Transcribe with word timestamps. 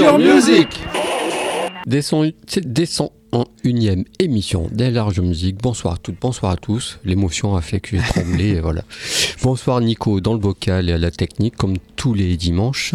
Large 0.00 0.22
Music 0.22 0.68
Descend, 1.86 2.32
descend 2.64 3.10
en 3.32 3.44
unième 3.64 4.04
émission 4.18 4.68
des 4.70 4.90
Large 4.90 5.20
Music. 5.20 5.56
Bonsoir 5.60 5.94
à 5.94 5.96
toutes, 5.96 6.20
bonsoir 6.20 6.52
à 6.52 6.56
tous. 6.56 6.98
L'émotion 7.04 7.56
a 7.56 7.62
fait 7.62 7.80
que 7.80 7.96
j'ai 7.96 8.02
tremblé, 8.02 8.48
et 8.50 8.60
voilà. 8.60 8.82
Bonsoir 9.42 9.80
Nico 9.80 10.20
dans 10.20 10.34
le 10.34 10.40
vocal 10.40 10.88
et 10.88 10.92
à 10.92 10.98
la 10.98 11.10
technique, 11.10 11.56
comme 11.56 11.78
tous 11.96 12.14
les 12.14 12.36
dimanches. 12.36 12.94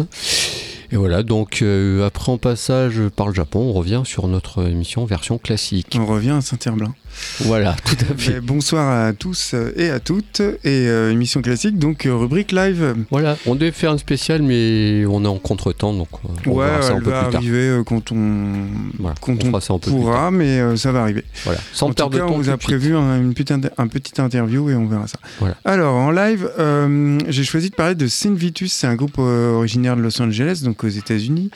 Et 0.92 0.96
voilà, 0.96 1.22
donc 1.22 1.60
euh, 1.60 2.06
après 2.06 2.32
un 2.32 2.38
passage 2.38 3.00
par 3.16 3.28
le 3.28 3.34
Japon, 3.34 3.60
on 3.60 3.72
revient 3.72 4.02
sur 4.04 4.26
notre 4.28 4.66
émission 4.66 5.04
version 5.04 5.38
classique. 5.38 5.98
On 6.00 6.06
revient 6.06 6.30
à 6.30 6.40
Saint-Herblain. 6.40 6.94
Voilà, 7.40 7.76
tout 7.84 7.96
à 8.12 8.16
fait. 8.16 8.40
Bonsoir 8.40 9.06
à 9.06 9.12
tous 9.12 9.54
et 9.76 9.90
à 9.90 10.00
toutes. 10.00 10.40
Et 10.40 10.88
euh, 10.88 11.10
émission 11.12 11.42
classique, 11.42 11.78
donc 11.78 12.06
euh, 12.06 12.14
rubrique 12.14 12.52
live. 12.52 12.94
Voilà, 13.10 13.36
on 13.46 13.54
devait 13.54 13.72
faire 13.72 13.92
un 13.92 13.98
spécial, 13.98 14.42
mais 14.42 15.04
on 15.06 15.24
est 15.24 15.28
en 15.28 15.38
contre-temps, 15.38 15.92
donc 15.94 16.08
euh, 16.24 16.28
on 16.46 16.52
ouais, 16.52 16.66
verra 16.66 16.82
ça 16.82 16.92
un 16.92 16.96
elle 16.96 17.02
peu 17.02 17.10
va 17.10 17.22
plus 17.24 17.32
tard. 17.32 17.40
arriver 17.40 17.68
euh, 17.68 17.82
quand 17.84 18.12
on, 18.12 18.52
Voilà, 18.98 19.14
quand 19.20 19.44
on 19.44 19.54
on 19.54 19.60
ça 19.60 19.74
un 19.74 19.78
peu 19.78 19.90
pourra, 19.90 20.12
tard. 20.14 20.30
mais 20.32 20.60
euh, 20.60 20.76
ça 20.76 20.92
va 20.92 21.02
arriver. 21.02 21.24
Voilà, 21.44 21.60
sans 21.72 21.86
en 21.86 21.92
tout 21.92 22.08
de 22.08 22.16
cas, 22.18 22.26
temps. 22.26 22.32
on 22.32 22.38
vous 22.38 22.48
a 22.50 22.56
prévu 22.56 22.96
un, 22.96 23.20
une 23.20 23.34
un 23.78 23.86
petit 23.88 24.20
interview 24.20 24.70
et 24.70 24.74
on 24.74 24.86
verra 24.86 25.06
ça. 25.06 25.18
Voilà. 25.38 25.56
Alors, 25.64 25.94
en 25.96 26.10
live, 26.10 26.48
euh, 26.58 27.18
j'ai 27.28 27.44
choisi 27.44 27.70
de 27.70 27.74
parler 27.74 27.94
de 27.94 28.06
Sin 28.06 28.34
Vitus. 28.34 28.72
C'est 28.72 28.86
un 28.86 28.94
groupe 28.96 29.18
originaire 29.18 29.96
de 29.96 30.02
Los 30.02 30.20
Angeles, 30.20 30.60
donc 30.64 30.84
aux 30.84 30.88
États-Unis. 30.88 31.50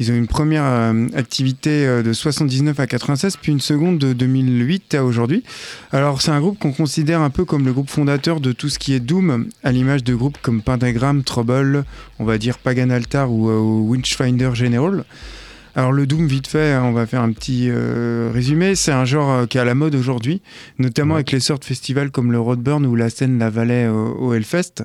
Ils 0.00 0.10
ont 0.10 0.14
une 0.14 0.26
première 0.26 0.64
activité 1.16 1.86
de 2.02 2.12
79 2.12 2.78
à 2.80 2.86
96, 2.86 3.36
puis 3.40 3.52
une 3.52 3.60
seconde 3.60 3.98
de 3.98 4.12
2008 4.12 4.94
à 4.94 5.03
aujourd'hui. 5.04 5.44
Alors, 5.92 6.22
c'est 6.22 6.30
un 6.30 6.40
groupe 6.40 6.58
qu'on 6.58 6.72
considère 6.72 7.20
un 7.20 7.30
peu 7.30 7.44
comme 7.44 7.64
le 7.64 7.72
groupe 7.72 7.90
fondateur 7.90 8.40
de 8.40 8.52
tout 8.52 8.68
ce 8.68 8.78
qui 8.78 8.94
est 8.94 9.00
Doom, 9.00 9.48
à 9.62 9.72
l'image 9.72 10.04
de 10.04 10.14
groupes 10.14 10.38
comme 10.42 10.62
Pentagram, 10.62 11.22
Trouble, 11.22 11.84
on 12.18 12.24
va 12.24 12.38
dire 12.38 12.58
Pagan 12.58 12.90
Altar 12.90 13.30
ou, 13.30 13.50
euh, 13.50 13.58
ou 13.58 13.90
Witchfinder 13.90 14.50
General. 14.54 15.04
Alors 15.76 15.90
le 15.90 16.06
Doom, 16.06 16.28
vite 16.28 16.46
fait, 16.46 16.70
hein, 16.72 16.84
on 16.84 16.92
va 16.92 17.04
faire 17.04 17.20
un 17.22 17.32
petit 17.32 17.66
euh, 17.68 18.30
résumé. 18.32 18.76
C'est 18.76 18.92
un 18.92 19.04
genre 19.04 19.30
euh, 19.30 19.46
qui 19.46 19.58
est 19.58 19.60
à 19.60 19.64
la 19.64 19.74
mode 19.74 19.96
aujourd'hui, 19.96 20.40
notamment 20.78 21.14
Ouais. 21.14 21.18
avec 21.18 21.32
les 21.32 21.40
sortes 21.40 21.64
festivals 21.64 22.12
comme 22.12 22.30
le 22.30 22.38
Roadburn 22.38 22.86
ou 22.86 22.94
la 22.94 23.10
scène 23.10 23.40
La 23.40 23.50
Valais 23.50 23.88
au, 23.88 24.14
au 24.18 24.34
Hellfest. 24.34 24.84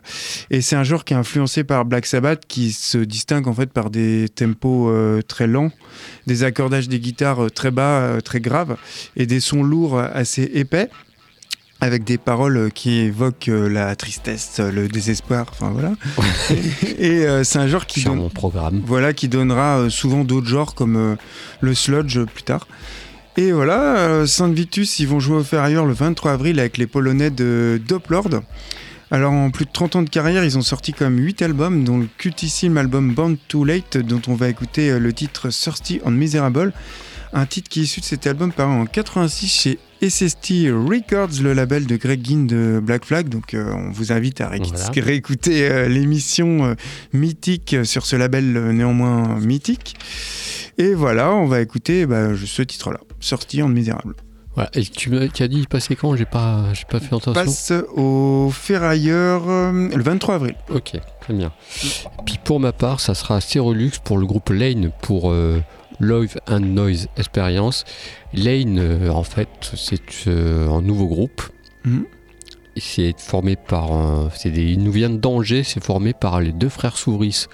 Et 0.50 0.62
c'est 0.62 0.76
un 0.76 0.84
genre 0.84 1.06
qui 1.06 1.14
est 1.14 1.18
influencé 1.18 1.64
par 1.64 1.86
Black 1.86 2.08
Sabbath, 2.08 2.42
qui 2.48 2.72
se 2.72 2.98
distingue 2.98 3.48
en 3.48 3.54
fait 3.54 3.72
par 3.72 3.92
des 3.92 4.30
tempos 4.30 4.90
euh, 4.90 5.22
très 5.22 5.46
lents, 5.46 5.72
des 6.26 6.44
accordages 6.44 6.90
des 6.90 7.00
guitares 7.00 7.46
euh, 7.46 7.50
très 7.50 7.70
bas, 7.70 8.00
euh, 8.02 8.20
très 8.22 8.40
graves, 8.40 8.76
et 9.16 9.28
des 9.28 9.42
sons 9.42 9.62
lourds 9.62 9.96
euh, 10.00 10.08
assez 10.12 10.42
épais. 10.56 10.90
Avec 11.82 12.04
des 12.04 12.18
paroles 12.18 12.72
qui 12.74 13.00
évoquent 13.00 13.48
euh, 13.48 13.70
la 13.70 13.96
tristesse, 13.96 14.58
euh, 14.60 14.70
le 14.70 14.90
désespoir, 14.90 15.46
enfin 15.50 15.70
voilà. 15.70 15.94
et 17.00 17.26
euh, 17.26 17.46
c'est 17.46 17.58
un 17.60 17.68
genre 17.68 17.86
qui 17.86 18.02
Sur 18.02 18.10
donne, 18.12 18.20
mon 18.20 18.30
programme. 18.30 18.82
voilà, 18.86 19.14
qui 19.14 19.30
donnera 19.30 19.90
souvent 19.90 20.26
d'autres 20.26 20.48
genres 20.48 20.76
comme 20.76 20.98
euh, 20.98 21.16
le 21.62 21.74
sludge 21.74 22.20
plus 22.26 22.44
tard. 22.44 22.68
Et 23.38 23.54
voilà, 23.54 23.98
euh, 23.98 24.26
Saint 24.26 24.50
Vitus, 24.52 25.00
ils 25.00 25.08
vont 25.08 25.22
jouer 25.22 25.38
au 25.38 25.44
Ferrailleur 25.44 25.86
le 25.86 25.94
23 25.94 26.34
avril 26.34 26.60
avec 26.60 26.78
les 26.78 26.86
Polonais 26.86 27.30
de 27.30 27.80
Doplord. 27.88 28.42
Alors 29.12 29.32
en 29.32 29.50
plus 29.50 29.64
de 29.64 29.72
30 29.72 29.96
ans 29.96 30.02
de 30.04 30.10
carrière, 30.10 30.44
ils 30.44 30.58
ont 30.58 30.62
sorti 30.62 30.92
comme 30.92 31.18
8 31.18 31.42
albums, 31.44 31.86
dont 31.86 31.98
le 31.98 32.08
cultissime 32.18 32.76
album 32.78 33.14
Born 33.14 33.38
Too 33.48 33.64
Late, 33.64 33.98
dont 33.98 34.22
on 34.28 34.36
va 34.36 34.50
écouter 34.50 35.00
le 35.00 35.14
titre 35.14 35.48
Thirsty 35.50 36.02
and 36.06 36.12
Miserable. 36.12 36.74
Un 37.32 37.46
titre 37.46 37.70
qui 37.70 37.80
est 37.80 37.84
issu 37.84 38.02
de 38.02 38.06
cet 38.06 38.28
album 38.28 38.52
paru 38.52 38.72
en 38.74 38.86
86 38.86 39.48
chez 39.48 39.80
SST 40.02 40.70
Records, 40.72 41.42
le 41.42 41.54
label 41.54 41.86
de 41.86 41.96
Greg 41.98 42.26
Ginn 42.26 42.48
de 42.48 42.80
Black 42.82 43.06
Flag. 43.06 43.30
Donc 43.30 43.54
euh, 43.54 43.72
on 43.74 43.92
vous 43.92 44.12
invite 44.12 44.42
à 44.42 44.50
ré- 44.50 44.60
Voilà. 44.64 44.90
réécouter 45.06 45.70
euh, 45.70 45.88
l'émission 45.88 46.66
euh, 46.66 46.74
mythique 47.14 47.76
sur 47.84 48.06
ce 48.06 48.16
label 48.16 48.54
néanmoins 48.72 49.40
mythique. 49.40 49.96
Et 50.78 50.94
voilà, 50.94 51.32
on 51.34 51.46
va 51.46 51.60
écouter 51.62 52.06
bah, 52.06 52.30
ce 52.44 52.62
titre-là, 52.62 53.00
Sorti 53.20 53.62
en 53.62 53.68
misérable. 53.68 54.16
Voilà. 54.56 54.70
Et 54.74 54.84
tu 54.84 55.14
as 55.16 55.48
dit 55.48 55.58
il 55.60 55.68
passait 55.68 55.96
quand? 55.96 56.16
J'ai 56.16 56.26
pas, 56.26 56.74
j'ai 56.74 56.86
pas 56.90 57.00
fait 57.00 57.08
attention. 57.16 57.34
Passe 57.34 57.72
au 57.96 58.50
Ferrailleur 58.54 59.46
le 59.48 60.02
23 60.02 60.36
avril. 60.36 60.56
Ok, 60.70 60.94
très 61.22 61.34
bien. 61.34 61.52
Puis 62.26 62.40
pour 62.44 62.60
ma 62.60 62.72
part, 62.72 63.00
ça 63.00 63.14
sera 63.14 63.40
Stérolux 63.42 63.92
pour 64.04 64.18
le 64.18 64.26
groupe 64.26 64.50
Lane 64.50 64.92
pour 65.02 65.34
Live 66.00 66.38
and 66.48 66.60
Noise 66.62 67.08
Experience. 67.18 67.84
Lane, 68.34 68.80
euh, 68.80 69.10
en 69.10 69.24
fait, 69.24 69.50
c'est 69.76 70.28
euh, 70.28 70.70
un 70.70 70.82
nouveau 70.82 71.08
groupe. 71.08 71.42
Et 72.76 72.82
C'est 72.82 73.20
formé 73.20 73.56
par. 73.56 73.92
un- 73.92 74.30
c'est 74.36 74.52
des, 74.52 74.64
il 74.72 74.84
nous 74.84 74.92
vient 74.92 75.10
d'Angers, 75.10 75.64
c'est 75.64 75.84
formé 75.84 76.14
par 76.14 76.40
les 76.40 76.52
deux 76.52 76.70
frères 76.70 76.98
Souris, 76.98 77.48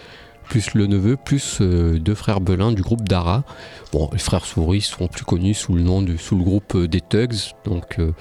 plus 0.45 0.73
le 0.73 0.87
neveu, 0.87 1.17
plus 1.17 1.59
euh, 1.61 1.99
deux 1.99 2.15
frères 2.15 2.41
Belin 2.41 2.71
du 2.71 2.81
groupe 2.81 3.07
Dara. 3.07 3.43
Bon, 3.91 4.09
les 4.11 4.19
frères 4.19 4.45
Souris 4.45 4.81
sont 4.81 5.07
plus 5.07 5.23
connus 5.23 5.53
sous 5.53 5.73
le 5.73 5.81
nom 5.81 6.01
de, 6.01 6.17
sous 6.17 6.35
le 6.37 6.43
groupe 6.43 6.75
euh, 6.75 6.87
des 6.87 7.01
Tugs. 7.01 7.53
Donc, 7.65 7.99
euh, 7.99 8.11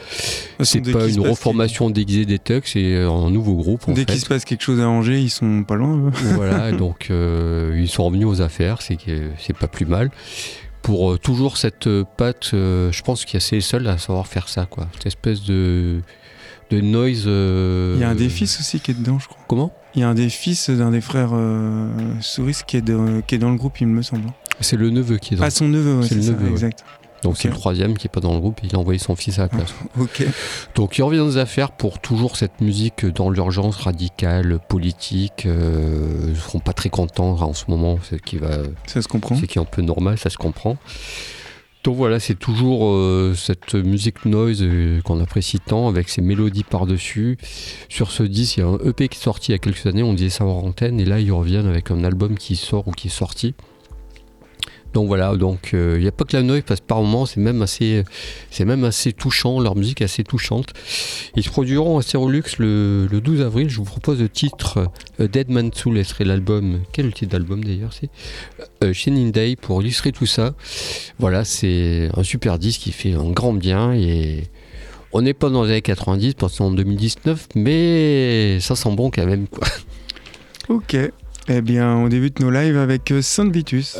c'est 0.61 0.81
Dès 0.81 0.93
pas 0.93 1.09
une 1.09 1.21
reformation 1.21 1.91
déguisée 1.91 2.27
des 2.27 2.39
Tugs, 2.39 2.63
c'est 2.65 2.95
euh, 2.95 3.11
un 3.11 3.31
nouveau 3.31 3.55
groupe. 3.55 3.89
En 3.89 3.93
Dès 3.93 4.05
qu'il 4.05 4.21
se 4.21 4.27
passe 4.27 4.45
quelque 4.45 4.63
chose 4.63 4.81
à 4.81 4.89
Angers, 4.89 5.21
ils 5.21 5.31
sont 5.31 5.65
pas 5.65 5.75
loin. 5.75 6.11
Voilà, 6.35 6.73
donc 6.77 7.09
euh, 7.11 7.77
ils 7.77 7.89
sont 7.89 8.05
revenus 8.05 8.27
aux 8.27 8.41
affaires, 8.41 8.83
c'est 8.83 8.97
que 8.97 9.31
c'est 9.39 9.57
pas 9.57 9.69
plus 9.69 9.87
mal. 9.87 10.11
Pour 10.83 11.19
toujours 11.19 11.57
cette 11.57 11.89
patte, 12.17 12.51
je 12.53 13.03
pense 13.03 13.25
qu'il 13.25 13.35
y 13.35 13.37
a 13.39 13.41
c'est 13.41 13.57
les 13.57 13.63
seuls 13.63 13.87
à 13.89 13.97
savoir 13.97 14.27
faire 14.27 14.49
ça, 14.49 14.67
quoi. 14.67 14.87
Cette 14.93 15.07
espèce 15.07 15.43
de, 15.43 16.03
de 16.71 16.81
noise. 16.81 17.25
Il 17.25 18.01
y 18.01 18.05
a 18.05 18.11
un 18.11 18.15
des 18.15 18.29
fils 18.29 18.61
aussi 18.61 18.81
qui 18.81 18.91
est 18.91 18.95
dedans, 18.95 19.19
je 19.19 19.27
crois. 19.27 19.43
Comment? 19.49 19.73
Il 19.97 20.01
y 20.01 20.03
a 20.03 20.09
un 20.09 20.15
des 20.15 20.29
fils 20.29 20.71
d'un 20.71 20.91
des 20.91 21.01
frères 21.01 21.31
euh, 21.33 21.89
Souris 22.21 22.59
qui 22.67 22.77
est, 22.79 22.83
de- 22.83 23.23
qui 23.27 23.37
est 23.37 23.39
dans 23.39 23.51
le 23.51 23.57
groupe, 23.57 23.81
il 23.81 23.87
me 23.87 24.03
semble. 24.03 24.25
C'est 24.61 24.77
le 24.77 24.91
neveu 24.91 25.19
qui 25.19 25.35
est 25.35 25.37
dans. 25.37 25.45
Ah, 25.45 25.51
son 25.51 25.69
neveu, 25.69 25.99
ouais, 26.01 26.07
C'est 26.07 26.15
le 26.17 26.23
ça, 26.23 26.31
neveu, 26.33 26.47
ouais. 26.47 26.51
exact. 26.53 26.85
donc 27.23 27.37
c'est 27.39 27.49
le 27.49 27.55
troisième 27.55 27.97
qui 27.97 28.07
est 28.07 28.11
pas 28.11 28.21
dans 28.21 28.35
le 28.35 28.41
groupe. 28.41 28.61
Il 28.65 28.75
a 28.75 28.79
envoyé 28.79 28.99
son 28.99 29.15
fils 29.17 29.39
à 29.39 29.43
la 29.43 29.49
place. 29.49 29.73
Ok. 29.99 30.27
Donc 30.75 30.99
ils 30.99 31.03
reviennent 31.03 31.23
aux 31.27 31.39
affaires 31.39 31.71
pour 31.71 31.99
toujours 32.01 32.37
cette 32.37 32.61
musique 32.61 33.07
dans 33.07 33.31
l'urgence 33.31 33.77
radicale, 33.77 34.59
politique. 34.69 35.47
Euh, 35.47 36.27
ils 36.31 36.37
seront 36.37 36.59
pas 36.61 36.73
très 36.73 36.91
contents 36.91 37.41
en 37.41 37.53
ce 37.55 37.65
moment, 37.69 37.99
c'est 38.09 38.21
qui 38.21 38.37
va 38.39 38.51
Ça 38.87 39.01
se 39.01 39.09
comprend. 39.09 39.37
C'est 39.37 39.47
qui 39.47 39.59
est 39.59 39.63
un 39.63 39.65
peu 39.65 39.83
normal, 39.83 40.19
ça 40.19 40.29
se 40.31 40.37
comprend. 40.39 40.77
Donc 41.85 41.97
voilà, 41.97 42.19
c'est 42.19 42.35
toujours 42.35 42.87
euh, 42.87 43.35
cette 43.37 43.75
musique 43.75 44.25
noise 44.25 44.61
euh, 44.63 45.03
qu'on 45.03 45.21
apprécie 45.21 45.61
tant, 45.61 45.87
avec 45.87 46.09
ces 46.09 46.23
mélodies 46.23 46.65
par-dessus. 46.65 47.37
Sur 47.91 48.11
ce 48.11 48.23
disque, 48.23 48.57
il 48.57 48.61
y 48.61 48.63
a 48.63 48.69
un 48.69 48.79
EP 48.79 49.09
qui 49.09 49.19
est 49.19 49.23
sorti 49.23 49.51
il 49.51 49.53
y 49.53 49.55
a 49.57 49.59
quelques 49.59 49.85
années, 49.85 50.03
on 50.03 50.15
disait 50.15 50.31
ça 50.31 50.47
en 50.47 50.67
antenne, 50.67 50.99
et 50.99 51.05
là 51.05 51.21
ils 51.21 51.31
reviennent 51.31 51.67
avec 51.67 51.91
un 51.91 52.03
album 52.03 52.39
qui 52.39 52.57
sort 52.57 52.89
ou 52.89 52.93
qui 52.93 53.09
est 53.09 53.11
sorti. 53.11 53.55
Donc 54.95 55.09
voilà, 55.09 55.35
donc 55.35 55.75
euh, 55.75 55.97
il 55.97 56.03
n'y 56.03 56.09
a 56.09 56.13
pas 56.13 56.25
que 56.25 56.37
la 56.37 56.45
noise, 56.45 56.63
parce 56.65 56.79
que 56.79 56.87
par 56.87 57.03
moments 57.03 57.27
c'est 57.27 57.41
même 57.41 57.61
assez, 57.63 58.05
c'est 58.51 58.65
même 58.65 58.85
assez 58.85 59.13
touchant, 59.13 59.59
leur 59.59 59.75
musique 59.75 60.01
est 60.01 60.05
assez 60.05 60.23
touchante. 60.23 60.73
Ils 61.35 61.43
se 61.43 61.51
produiront 61.51 61.99
à 61.99 62.03
Stérolux 62.03 62.45
le, 62.59 63.09
le 63.11 63.21
12 63.21 63.41
avril. 63.41 63.69
Je 63.69 63.77
vous 63.79 63.85
propose 63.85 64.21
le 64.21 64.29
titre 64.29 64.89
euh, 65.19 65.27
Dead 65.27 65.51
Man 65.51 65.73
Soul, 65.75 65.99
et 65.99 66.05
serait 66.05 66.25
l'album. 66.25 66.81
Quel 66.93 67.07
est 67.07 67.09
le 67.09 67.13
titre 67.13 67.33
d'album 67.33 67.65
d'ailleurs 67.65 67.93
C'est 67.93 68.09
euh, 68.85 68.93
Shining 68.93 69.33
Day 69.33 69.57
pour 69.57 69.83
illustrer 69.83 70.13
tout 70.13 70.27
ça. 70.27 70.55
Voilà, 71.19 71.45
c'est 71.45 72.09
un 72.17 72.23
super 72.23 72.61
disque 72.61 72.83
qui 72.83 72.93
fait 72.93 73.15
un 73.15 73.31
grand 73.31 73.53
bien 73.53 73.93
et 73.95 74.45
on 75.13 75.23
n'est 75.23 75.35
pas 75.35 75.51
dans 75.51 75.65
les 75.65 75.71
années 75.71 75.83
90, 75.83 76.35
parce 76.35 76.61
en 76.61 76.71
2019, 76.71 77.49
mais 77.57 78.59
ça 78.61 78.77
sent 78.77 78.95
bon 78.95 79.11
quand 79.11 79.27
même. 79.27 79.49
Quoi. 79.49 79.67
Ok. 80.69 80.97
Eh 81.49 81.61
bien, 81.61 81.97
on 81.97 82.09
débute 82.09 82.39
nos 82.41 82.51
lives 82.51 82.79
avec 82.79 83.11
euh, 83.11 83.23
Saint 83.23 83.51
Vitus. 83.51 83.99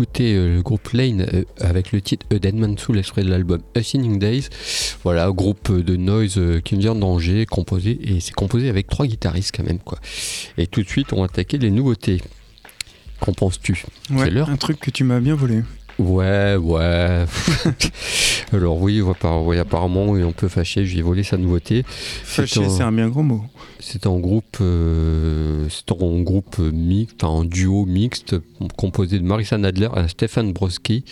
D'écouter 0.00 0.34
euh, 0.34 0.54
le 0.56 0.62
groupe 0.62 0.88
Lane 0.92 1.26
euh, 1.34 1.44
avec 1.60 1.92
le 1.92 2.00
titre 2.00 2.26
A 2.34 2.38
Dead 2.38 2.54
Man 2.54 2.78
Soul 2.78 2.98
extrait 2.98 3.22
de 3.22 3.28
l'album 3.30 3.60
A 3.74 3.82
Sinning 3.82 4.18
Days. 4.18 4.48
Voilà, 5.04 5.30
groupe 5.30 5.70
de 5.72 5.96
noise 5.96 6.34
euh, 6.38 6.60
qui 6.60 6.76
vient 6.76 6.94
d'Angers, 6.94 7.44
composé, 7.46 7.98
et 8.02 8.20
c'est 8.20 8.32
composé 8.34 8.68
avec 8.70 8.86
trois 8.88 9.06
guitaristes 9.06 9.54
quand 9.54 9.62
même. 9.64 9.78
quoi. 9.78 9.98
Et 10.56 10.66
tout 10.66 10.82
de 10.82 10.88
suite, 10.88 11.12
on 11.12 11.18
va 11.20 11.24
attaquer 11.26 11.58
les 11.58 11.70
nouveautés. 11.70 12.20
Qu'en 13.20 13.32
penses-tu? 13.34 13.84
Ouais, 14.10 14.34
un 14.38 14.56
truc 14.56 14.80
que 14.80 14.90
tu 14.90 15.04
m'as 15.04 15.20
bien 15.20 15.34
volé. 15.34 15.62
Ouais, 15.98 16.56
ouais. 16.56 17.26
Alors 18.54 18.80
oui, 18.80 19.02
apparemment, 19.60 20.04
on 20.06 20.32
peut 20.32 20.48
fâcher, 20.48 20.86
je 20.86 20.92
lui 20.92 21.00
ai 21.00 21.02
volé 21.02 21.22
sa 21.24 21.36
nouveauté. 21.36 21.84
Fâché, 21.86 22.64
un- 22.64 22.70
c'est 22.70 22.82
un 22.82 22.92
bien 22.92 23.08
gros 23.10 23.22
mot. 23.22 23.44
C'est 23.82 24.06
en 24.06 24.18
groupe, 24.18 24.58
euh, 24.60 25.68
en 26.00 26.20
groupe 26.20 26.58
mixte, 26.58 27.24
enfin 27.24 27.32
en 27.32 27.44
duo 27.44 27.86
mixte 27.86 28.36
composé 28.76 29.18
de 29.18 29.24
Marissa 29.24 29.56
Nadler 29.58 29.88
et 29.96 30.08
Stéphane 30.08 30.52
Broski. 30.52 31.04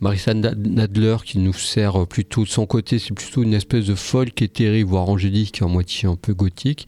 Marissa 0.00 0.32
Na- 0.34 0.54
Nadler 0.54 1.16
qui 1.24 1.38
nous 1.38 1.52
sert 1.52 2.06
plutôt 2.06 2.44
de 2.44 2.48
son 2.48 2.64
côté, 2.66 2.98
c'est 2.98 3.12
plutôt 3.12 3.42
une 3.42 3.54
espèce 3.54 3.86
de 3.86 3.94
folk 3.94 4.40
éthérée, 4.40 4.82
voire 4.84 5.08
angélique, 5.08 5.60
en 5.62 5.68
moitié 5.68 6.08
un 6.08 6.16
peu 6.16 6.32
gothique. 6.32 6.86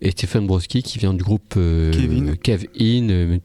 Et 0.00 0.10
Stéphane 0.10 0.46
Broski 0.46 0.82
qui 0.82 0.98
vient 0.98 1.14
du 1.14 1.22
groupe 1.22 1.54
euh, 1.56 1.92
Kevin. 1.92 2.34
In, 2.80 3.08
euh, 3.10 3.38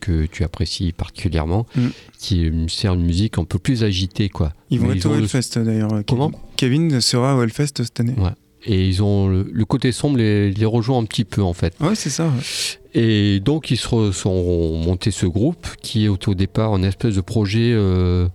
que 0.00 0.26
tu 0.26 0.44
apprécies 0.44 0.92
particulièrement, 0.92 1.66
Mm. 1.76 1.86
qui 2.18 2.46
euh, 2.46 2.68
sert 2.68 2.94
une 2.94 3.04
musique 3.04 3.38
un 3.38 3.44
peu 3.44 3.58
plus 3.58 3.84
agitée. 3.84 4.28
quoi. 4.28 4.52
Ils 4.70 4.80
vont 4.80 4.88
Mais 4.88 4.96
être 4.98 5.06
au 5.06 5.14
Hellfest 5.14 5.58
d'ailleurs. 5.58 5.88
Kevin. 5.90 6.04
Comment 6.06 6.32
Kevin 6.56 7.00
sera 7.00 7.36
au 7.36 7.42
Hellfest 7.42 7.82
cette 7.82 8.00
année. 8.00 8.14
Ouais. 8.18 8.30
Et 8.64 8.88
ils 8.88 9.02
ont 9.02 9.28
le, 9.28 9.48
le 9.50 9.64
côté 9.64 9.92
sombre 9.92 10.18
les, 10.18 10.50
les 10.50 10.66
rejoint 10.66 10.98
un 10.98 11.04
petit 11.04 11.24
peu 11.24 11.42
en 11.42 11.52
fait. 11.52 11.74
Ouais, 11.80 11.94
c'est 11.94 12.10
ça. 12.10 12.26
ouais. 12.26 12.42
Et 12.94 13.40
donc 13.40 13.70
ils 13.70 13.76
se 13.76 14.12
sont 14.12 14.78
montés 14.78 15.10
ce 15.10 15.26
groupe 15.26 15.68
qui 15.82 16.06
est 16.06 16.08
au 16.08 16.34
départ 16.34 16.72
un 16.72 16.82
espèce 16.82 17.14
de 17.14 17.20
projet 17.20 17.72
euh, 17.72 18.28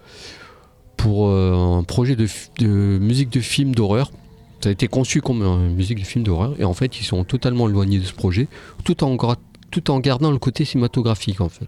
pour 0.95 1.27
euh, 1.27 1.53
un 1.79 1.83
projet 1.83 2.15
de, 2.15 2.27
musique 2.99 3.29
de 3.29 3.39
film 3.39 3.75
d'horreur. 3.75 4.11
Ça 4.61 4.69
a 4.69 4.71
été 4.71 4.87
conçu 4.87 5.21
comme 5.21 5.41
une 5.41 5.75
musique 5.75 5.99
de 5.99 6.05
film 6.05 6.23
d'horreur 6.23 6.55
et 6.59 6.63
en 6.63 6.73
fait 6.73 7.01
ils 7.01 7.03
sont 7.03 7.25
totalement 7.25 7.67
éloignés 7.67 7.99
de 7.99 8.05
ce 8.05 8.13
projet 8.13 8.47
tout 8.85 9.03
en, 9.03 9.17
tout 9.71 9.91
en 9.91 9.99
gardant 9.99 10.31
le 10.31 10.37
côté 10.37 10.63
cinématographique 10.63 11.41
en 11.41 11.49
fait. 11.49 11.67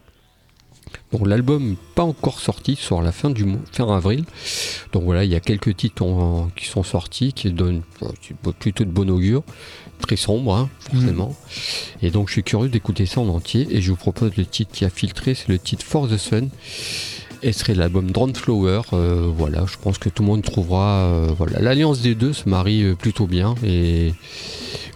Donc 1.12 1.28
l'album 1.28 1.76
pas 1.94 2.04
encore 2.04 2.40
sorti, 2.40 2.76
sort 2.76 3.02
la 3.02 3.12
fin 3.12 3.30
du 3.30 3.46
fin 3.72 3.88
avril. 3.96 4.26
Donc 4.92 5.04
voilà, 5.04 5.24
il 5.24 5.32
y 5.32 5.36
a 5.36 5.40
quelques 5.40 5.76
titres 5.78 6.04
qui 6.56 6.66
sont 6.66 6.84
sortis, 6.84 7.32
qui 7.32 7.52
donnent 7.52 7.84
euh, 8.04 8.52
plutôt 8.60 8.84
de 8.84 8.90
bon 8.90 9.10
augure, 9.10 9.44
très 10.00 10.16
sombre 10.18 10.54
hein, 10.56 10.70
forcément. 10.80 11.36
Et 12.02 12.10
donc 12.10 12.28
je 12.28 12.34
suis 12.34 12.44
curieux 12.44 12.70
d'écouter 12.70 13.06
ça 13.06 13.22
en 13.22 13.30
entier 13.30 13.68
et 13.70 13.82
je 13.82 13.92
vous 13.92 13.96
propose 13.98 14.36
le 14.36 14.46
titre 14.46 14.72
qui 14.74 14.84
a 14.84 14.90
filtré, 14.90 15.36
c'est 15.36 15.48
le 15.48 15.60
titre 15.60 15.86
For 15.86 16.08
the 16.10 16.18
Sun. 16.18 16.50
Et 17.44 17.52
ce 17.54 17.60
serait 17.60 17.76
l'album 17.76 18.10
Drone 18.12 18.34
Flower. 18.34 18.82
Euh, 18.94 19.30
voilà, 19.34 19.66
je 19.72 19.78
pense 19.80 20.00
que 20.00 20.10
tout 20.10 20.24
le 20.24 20.28
monde 20.28 20.42
trouvera. 20.42 21.02
euh, 21.04 21.28
voilà, 21.38 21.60
l'alliance 21.60 22.02
des 22.02 22.16
deux 22.16 22.34
se 22.34 22.50
marie 22.50 22.96
plutôt 22.96 23.28
bien 23.28 23.54
et 23.64 24.14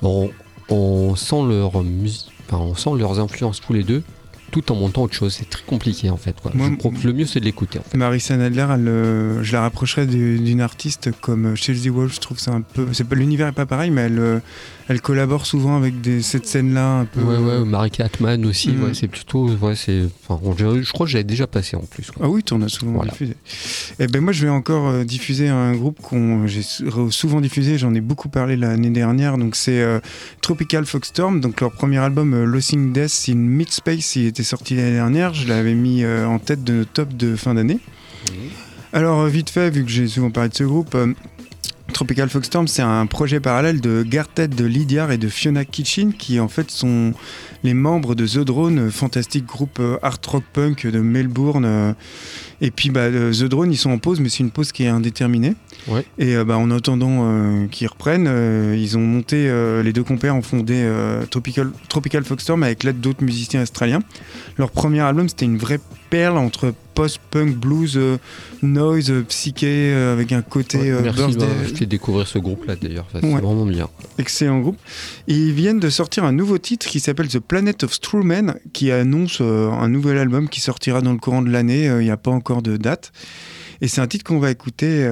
on, 0.01 1.15
sent 1.15 1.43
leur 1.47 1.83
mus- 1.83 2.27
enfin, 2.47 2.57
on 2.63 2.75
sent 2.75 2.91
leurs 2.97 3.19
influences 3.19 3.61
tous 3.61 3.73
les 3.73 3.83
deux. 3.83 4.01
Tout 4.49 4.71
en 4.71 4.75
montant 4.75 5.03
autre 5.03 5.13
chose. 5.13 5.35
C'est 5.37 5.49
très 5.49 5.63
compliqué 5.65 6.09
en 6.09 6.17
fait. 6.17 6.35
Quoi. 6.41 6.51
Moi, 6.55 6.69
Je 7.01 7.07
le 7.07 7.13
mieux 7.13 7.25
c'est 7.25 7.39
de 7.39 7.45
l'écouter. 7.45 7.79
En 7.79 7.83
fait. 7.83 7.97
Marissa 7.97 8.35
Nadler, 8.37 8.65
elle, 8.73 8.87
euh, 8.87 9.43
je 9.43 9.53
la 9.53 9.61
rapprocherais 9.61 10.05
du- 10.07 10.39
d'une 10.39 10.61
artiste 10.61 11.11
comme 11.21 11.55
Chelsea 11.55 11.89
Wolf. 11.91 12.15
Je 12.15 12.19
trouve 12.19 12.37
que 12.37 12.43
c'est 12.43 12.51
un 12.51 12.61
peu. 12.61 12.87
c'est 12.93 13.09
L'univers 13.13 13.47
est 13.47 13.51
pas 13.53 13.65
pareil, 13.65 13.91
mais 13.91 14.01
elle, 14.01 14.19
euh, 14.19 14.39
elle 14.87 15.01
collabore 15.01 15.45
souvent 15.45 15.75
avec 15.77 15.99
des, 16.01 16.21
cette 16.21 16.45
scène-là 16.47 16.99
un 17.01 17.05
peu. 17.05 17.21
Ouais, 17.21 17.37
ouais, 17.37 17.65
Marika 17.65 18.05
Atman 18.05 18.45
aussi, 18.45 18.69
Mm. 18.69 18.83
ouais, 18.83 18.93
c'est 18.93 19.07
plutôt. 19.07 19.49
Ouais, 19.49 19.75
c'est, 19.75 20.03
enfin, 20.27 20.39
je, 20.57 20.91
crois 20.91 21.05
que 21.05 21.11
j'avais 21.11 21.23
déjà 21.23 21.47
passé 21.47 21.75
en 21.75 21.81
plus. 21.81 22.09
quoi. 22.11 22.25
Ah 22.25 22.29
oui, 22.29 22.43
tu 22.43 22.53
en 22.53 22.61
as 22.61 22.69
souvent 22.69 22.93
Voilà. 22.93 23.11
diffusé. 23.11 23.35
Et 23.99 24.07
ben 24.07 24.21
moi, 24.21 24.31
je 24.33 24.43
vais 24.45 24.51
encore 24.51 24.87
euh, 24.89 25.03
diffuser 25.03 25.49
un 25.49 25.73
groupe 25.75 25.99
qu'on 26.01 26.47
j'ai 26.47 26.63
sou- 26.63 27.11
souvent 27.11 27.41
diffusé. 27.41 27.77
J'en 27.77 27.93
ai 27.93 28.01
beaucoup 28.01 28.29
parlé 28.29 28.55
l'année 28.55 28.89
dernière. 28.89 29.37
Donc 29.37 29.55
c'est 29.55 29.81
euh, 29.81 29.99
Tropical 30.41 30.85
Foxstorm. 30.85 31.39
Donc 31.41 31.61
leur 31.61 31.71
premier 31.71 31.97
album, 31.97 32.33
euh, 32.33 32.45
Losing 32.45 32.93
Death 32.93 33.25
in 33.29 33.35
Midspace, 33.35 34.15
il 34.15 34.25
était 34.27 34.38
sorti 34.43 34.75
l'année 34.75 34.93
dernière. 34.93 35.33
Je 35.33 35.47
l'avais 35.47 35.73
mis 35.73 36.03
euh, 36.03 36.25
en 36.27 36.39
tête 36.39 36.63
de 36.63 36.73
notre 36.73 36.91
top 36.91 37.15
de 37.15 37.35
fin 37.35 37.53
d'année. 37.53 37.79
Alors, 38.93 39.21
euh, 39.21 39.27
vite 39.27 39.49
fait, 39.49 39.69
vu 39.69 39.83
que 39.83 39.91
j'ai 39.91 40.07
souvent 40.07 40.31
parlé 40.31 40.49
de 40.49 40.55
ce 40.55 40.63
groupe, 40.63 40.95
euh, 40.95 41.13
Tropical 41.93 42.29
Foxstorm, 42.29 42.67
c'est 42.67 42.81
un 42.81 43.05
projet 43.05 43.39
parallèle 43.39 43.81
de 43.81 44.03
Gartet 44.03 44.47
de 44.47 44.65
Lydiard 44.65 45.11
et 45.11 45.17
de 45.17 45.27
Fiona 45.27 45.65
Kitchen, 45.65 46.13
qui 46.13 46.39
en 46.39 46.47
fait 46.47 46.69
sont 46.71 47.13
les 47.63 47.73
membres 47.73 48.15
de 48.15 48.27
The 48.27 48.39
Drone, 48.39 48.91
fantastique 48.91 49.45
groupe 49.45 49.81
art 50.01 50.19
rock 50.27 50.43
punk 50.53 50.85
de 50.85 50.99
Melbourne. 50.99 51.95
Et 52.61 52.71
puis 52.71 52.89
bah, 52.89 53.09
The 53.09 53.43
Drone, 53.43 53.71
ils 53.71 53.77
sont 53.77 53.91
en 53.91 53.97
pause, 53.97 54.19
mais 54.19 54.29
c'est 54.29 54.39
une 54.39 54.51
pause 54.51 54.71
qui 54.71 54.83
est 54.83 54.89
indéterminée. 54.89 55.53
Ouais. 55.87 56.05
Et 56.17 56.35
euh, 56.35 56.43
bah, 56.43 56.57
en 56.57 56.71
attendant 56.71 57.19
euh, 57.21 57.67
qu'ils 57.67 57.87
reprennent, 57.87 58.27
euh, 58.27 58.75
ils 58.77 58.97
ont 58.97 59.01
monté, 59.01 59.47
euh, 59.47 59.81
les 59.81 59.93
deux 59.93 60.03
compères 60.03 60.35
ont 60.35 60.41
fondé 60.41 60.87
Tropical, 61.29 61.71
Tropical 61.87 62.23
Foxstorm 62.23 62.63
avec 62.63 62.83
l'aide 62.83 62.99
d'autres 62.99 63.23
musiciens 63.23 63.61
australiens. 63.61 64.01
Leur 64.57 64.71
premier 64.71 65.01
album, 65.01 65.29
c'était 65.29 65.45
une 65.45 65.57
vraie 65.57 65.79
perle 66.09 66.37
entre 66.37 66.73
post-punk, 66.95 67.55
blues, 67.55 67.93
euh, 67.95 68.17
noise, 68.61 69.09
euh, 69.11 69.21
psyché, 69.27 69.91
euh, 69.93 70.13
avec 70.13 70.31
un 70.31 70.41
côté 70.41 70.77
Ouais, 70.79 71.01
merci, 71.01 71.17
birthday. 71.19 71.45
ouais, 71.45 71.67
je 71.67 71.73
t'ai 71.73 71.85
découvert 71.85 72.27
ce 72.27 72.39
groupe-là 72.39 72.75
d'ailleurs. 72.75 73.05
C'est 73.13 73.23
Ouais. 73.23 73.39
vraiment 73.39 73.65
bien. 73.65 73.87
Excellent 74.17 74.59
groupe. 74.59 74.77
Et 75.27 75.33
ils 75.33 75.53
viennent 75.53 75.79
de 75.79 75.89
sortir 75.89 76.23
un 76.25 76.31
nouveau 76.33 76.57
titre 76.57 76.87
qui 76.87 76.99
s'appelle 76.99 77.27
The 77.29 77.39
Planet 77.39 77.83
of 77.83 77.93
Strowmen, 77.93 78.55
qui 78.73 78.91
annonce 78.91 79.39
un 79.41 79.87
nouvel 79.87 80.17
album 80.17 80.49
qui 80.49 80.59
sortira 80.61 81.01
dans 81.01 81.13
le 81.13 81.19
courant 81.19 81.41
de 81.41 81.49
l'année. 81.49 81.85
Il 81.85 82.03
n'y 82.05 82.11
a 82.11 82.17
pas 82.17 82.31
encore 82.31 82.61
de 82.61 82.75
date. 82.77 83.11
Et 83.81 83.87
c'est 83.87 84.01
un 84.01 84.07
titre 84.07 84.25
qu'on 84.25 84.39
va 84.39 84.51
écouter 84.51 85.09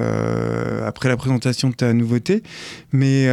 après 0.84 1.08
la 1.08 1.16
présentation 1.16 1.70
de 1.70 1.74
ta 1.74 1.92
nouveauté. 1.94 2.42
Mais 2.92 3.26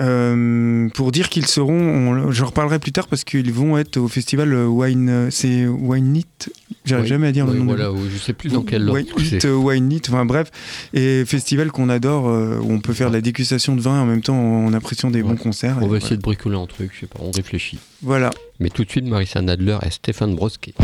euh, 0.00 0.88
pour 0.90 1.12
dire 1.12 1.28
qu'ils 1.28 1.46
seront, 1.46 1.72
on- 1.80 2.30
je 2.30 2.44
reparlerai 2.44 2.78
plus 2.78 2.92
tard 2.92 3.08
parce 3.08 3.24
qu'ils 3.24 3.52
vont 3.52 3.78
être 3.78 3.96
au 3.96 4.08
festival 4.08 4.52
euh, 4.52 4.66
Wine, 4.66 5.08
euh, 5.08 5.28
c'est 5.30 5.66
Wine 5.66 6.16
It? 6.16 6.52
J'arrive 6.84 7.04
Oui. 7.04 7.08
jamais 7.08 7.26
à 7.28 7.32
dire 7.32 7.46
le 7.46 7.54
nom. 7.54 7.64
voilà, 7.64 7.90
je 8.12 8.18
sais 8.18 8.32
plus 8.32 8.50
dans 8.52 8.62
quel. 8.62 8.88
Wine 8.88 9.06
It, 9.18 9.44
Wine 9.44 9.92
It, 9.92 10.08
enfin 10.08 10.24
bref, 10.24 10.50
et 10.94 11.24
festival 11.26 11.70
qu'on 11.72 11.88
adore, 11.88 12.24
où 12.26 12.72
on 12.72 12.80
peut 12.80 12.92
faire 12.92 13.08
de 13.10 13.14
la 13.16 13.20
dégustation 13.20 13.74
de 13.76 13.80
vin 13.80 13.96
et 13.96 14.00
en 14.00 14.06
même 14.06 14.22
temps 14.22 14.38
en 14.38 14.72
appréciant 14.72 15.10
des 15.10 15.22
Ouais. 15.22 15.28
bons 15.30 15.36
concerts. 15.36 15.76
On 15.78 15.80
va 15.82 15.86
voilà. 15.88 16.04
essayer 16.04 16.16
de 16.16 16.22
bricoler 16.22 16.56
un 16.56 16.66
truc, 16.66 16.90
je 16.94 17.00
sais 17.00 17.06
pas, 17.06 17.18
on 17.22 17.30
réfléchit. 17.30 17.78
Voilà. 18.02 18.30
Mais 18.60 18.70
tout 18.70 18.84
de 18.84 18.90
suite, 18.90 19.04
Marissa 19.06 19.42
Nadler 19.42 19.76
et 19.86 19.90
Stéphane 19.90 20.34
Broski. 20.34 20.74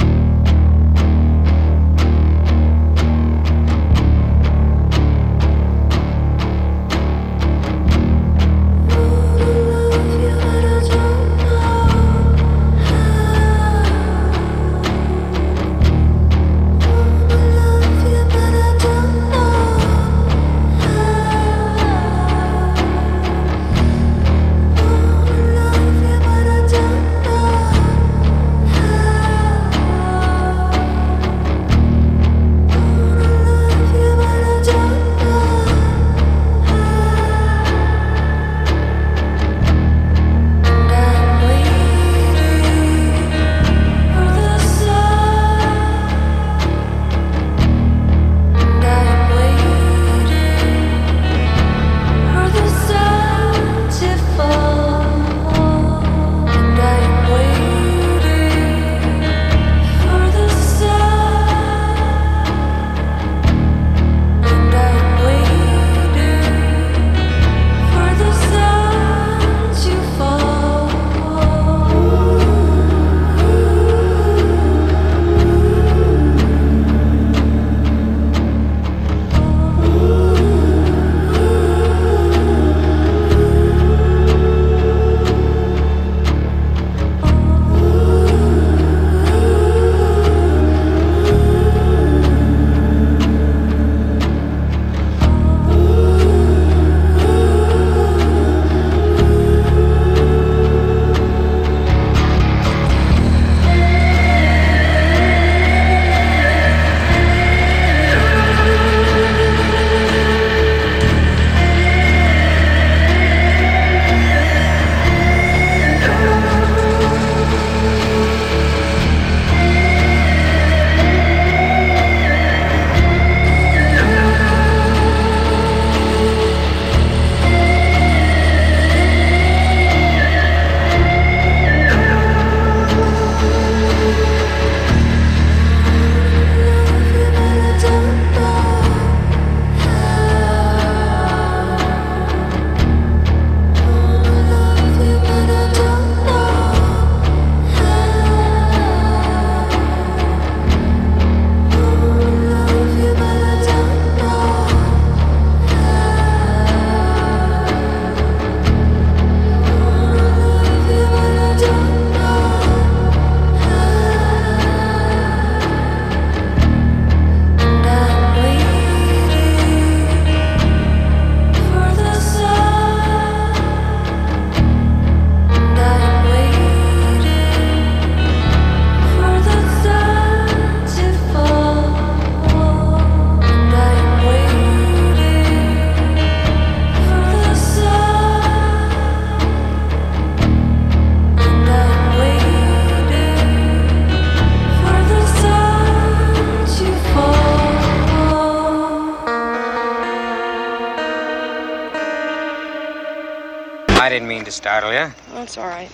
I 204.06 204.08
didn't 204.08 204.28
mean 204.28 204.44
to 204.44 204.52
startle 204.52 204.92
you. 204.92 205.12
That's 205.32 205.58
all 205.58 205.66
right. 205.66 205.90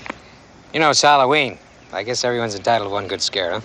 You 0.74 0.80
know, 0.80 0.90
it's 0.90 1.00
Halloween. 1.00 1.56
I 1.94 2.02
guess 2.02 2.24
everyone's 2.24 2.54
entitled 2.54 2.90
to 2.90 2.92
one 2.92 3.08
good 3.08 3.22
scare, 3.22 3.52
huh? 3.52 3.60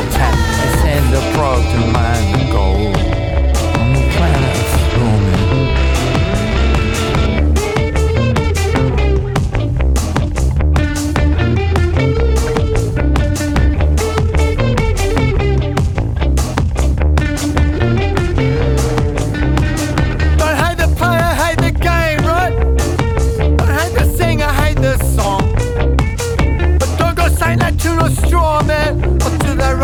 Wide 0.00 0.08
attack. 0.08 0.34
They 0.60 0.82
send 0.82 1.14
a 1.14 1.20
probe 1.36 1.64
to 1.72 1.78
mine 1.92 2.32
the 2.32 2.52
gold 2.52 2.96
on 3.78 3.92
the 3.92 4.14
planet 4.16 4.59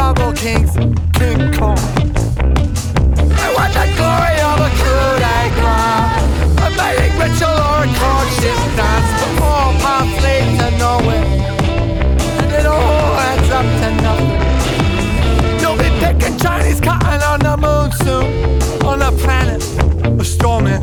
rubble 0.06 0.32
kings, 0.34 0.72
King 1.18 1.52
Kong. 1.58 1.78
I 3.44 3.48
want 3.56 3.72
the 3.74 3.86
glory 3.98 4.36
of 4.50 4.58
a 4.66 4.70
coup 4.78 5.10
d'état, 5.22 6.22
a 6.62 6.68
mating 6.78 7.16
ritual 7.18 7.58
or 7.70 7.82
a 7.82 7.90
courtship 7.98 8.58
dance. 8.78 9.10
But 9.20 9.32
all 9.42 9.72
paths 9.82 10.16
lead 10.24 10.46
to 10.60 10.68
nowhere, 10.78 11.26
and 12.40 12.50
it 12.58 12.66
all 12.66 13.18
adds 13.28 13.50
up 13.58 13.66
to 13.80 13.88
nothing. 14.06 14.32
You'll 15.60 15.80
be 15.84 15.90
picking 16.02 16.38
Chinese 16.38 16.80
cotton 16.80 17.20
on 17.32 17.40
the 17.48 17.56
moon 17.64 17.90
soon, 18.04 18.26
on 18.86 18.98
the 19.00 19.12
planet 19.22 19.62
of 20.06 20.26
Strawman. 20.34 20.82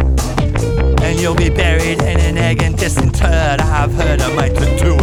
And 1.01 1.19
you'll 1.19 1.35
be 1.35 1.49
buried 1.49 2.01
in 2.01 2.19
an 2.19 2.37
egg 2.37 2.61
and 2.61 2.77
disinterred. 2.77 3.61
I've 3.61 3.93
heard 3.93 4.19
a 4.21 4.29
mate 4.35 4.55
to 4.55 4.65
do 4.83 4.95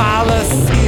palace. 0.00 0.79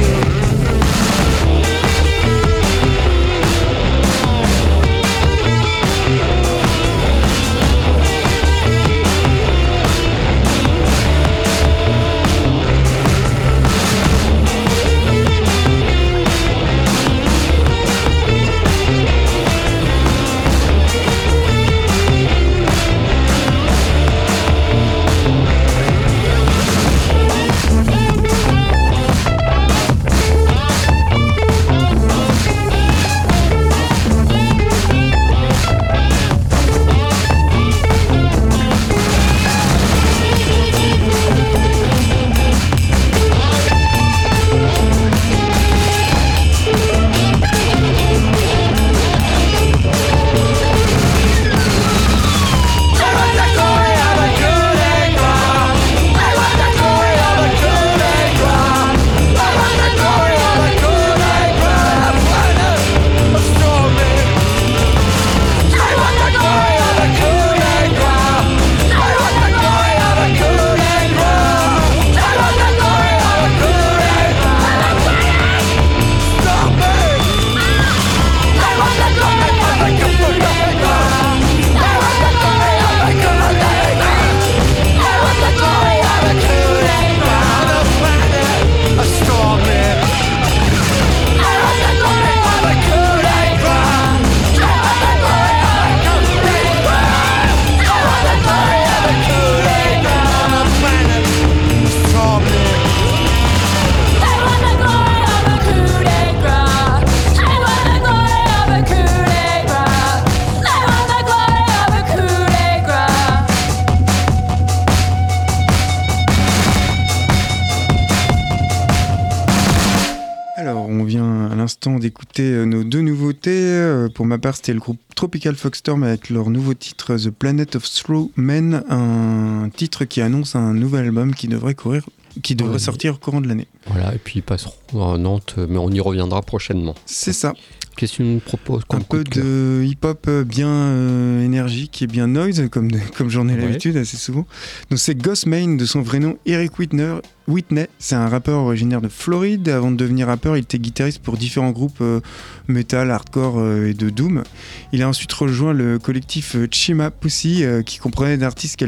Ma 124.33 124.39
part, 124.39 124.55
c'était 124.55 124.73
le 124.73 124.79
groupe 124.79 124.99
Tropical 125.15 125.55
Foxstorm 125.55 126.03
avec 126.03 126.29
leur 126.31 126.49
nouveau 126.49 126.73
titre 126.73 127.15
The 127.17 127.29
Planet 127.29 127.75
of 127.75 127.85
Slow 127.85 128.31
Men, 128.35 128.83
un 128.89 129.69
titre 129.75 130.05
qui 130.05 130.21
annonce 130.21 130.55
un 130.55 130.73
nouvel 130.73 131.05
album 131.05 131.35
qui 131.35 131.47
devrait 131.47 131.75
courir, 131.75 132.03
qui 132.41 132.55
devrait 132.55 132.73
Ouais. 132.73 132.79
sortir 132.79 133.13
au 133.13 133.17
courant 133.17 133.41
de 133.41 133.47
l'année. 133.47 133.67
Voilà, 133.87 134.15
et 134.15 134.17
puis 134.17 134.39
ils 134.39 134.41
passeront 134.43 135.13
à 135.13 135.17
Nantes, 135.19 135.55
mais 135.69 135.77
on 135.77 135.89
y 135.91 135.99
reviendra 135.99 136.41
prochainement. 136.41 136.95
C'est 137.05 137.33
ça. 137.33 137.53
Qu'est-ce 137.95 138.13
que 138.13 138.17
tu 138.17 138.23
nous 138.23 138.39
proposes 138.39 138.81
Un 138.81 138.85
comme 138.87 139.03
coup 139.03 139.17
peu 139.17 139.23
de 139.23 139.83
hip-hop 139.85 140.25
euh, 140.27 140.43
bien 140.43 140.67
euh, 140.67 141.45
énergique 141.45 142.01
et 142.01 142.07
bien 142.07 142.25
noise, 142.25 142.67
comme, 142.71 142.89
comme 143.15 143.29
j'en 143.29 143.47
ai 143.47 143.53
Ouais. 143.53 143.61
l'habitude 143.61 143.97
assez 143.97 144.17
souvent. 144.17 144.47
Donc 144.89 144.97
c'est 144.97 145.13
Ghost 145.15 145.45
Main, 145.45 145.75
de 145.75 145.85
son 145.85 146.01
vrai 146.01 146.17
nom 146.17 146.37
Eric 146.47 146.79
Whitner. 146.79 147.17
Whitney, 147.47 147.87
c'est 147.99 148.15
un 148.15 148.27
rappeur 148.27 148.59
originaire 148.59 149.01
de 149.01 149.09
Floride. 149.09 149.67
Avant 149.69 149.91
de 149.91 149.97
devenir 149.97 150.27
rappeur, 150.27 150.55
il 150.57 150.61
était 150.61 150.79
guitariste 150.79 151.21
pour 151.21 151.37
différents 151.37 151.71
groupes 151.71 152.01
euh, 152.01 152.21
metal, 152.67 153.11
hardcore 153.11 153.59
euh, 153.59 153.87
et 153.87 153.93
de 153.93 154.09
doom. 154.09 154.43
Il 154.91 155.01
a 155.01 155.09
ensuite 155.09 155.31
rejoint 155.33 155.73
le 155.73 155.99
collectif 155.99 156.55
euh, 156.55 156.67
Chima 156.71 157.11
Pussy, 157.11 157.63
euh, 157.63 157.81
qui 157.81 157.97
comprenait 157.97 158.37
d'artistes 158.37 158.83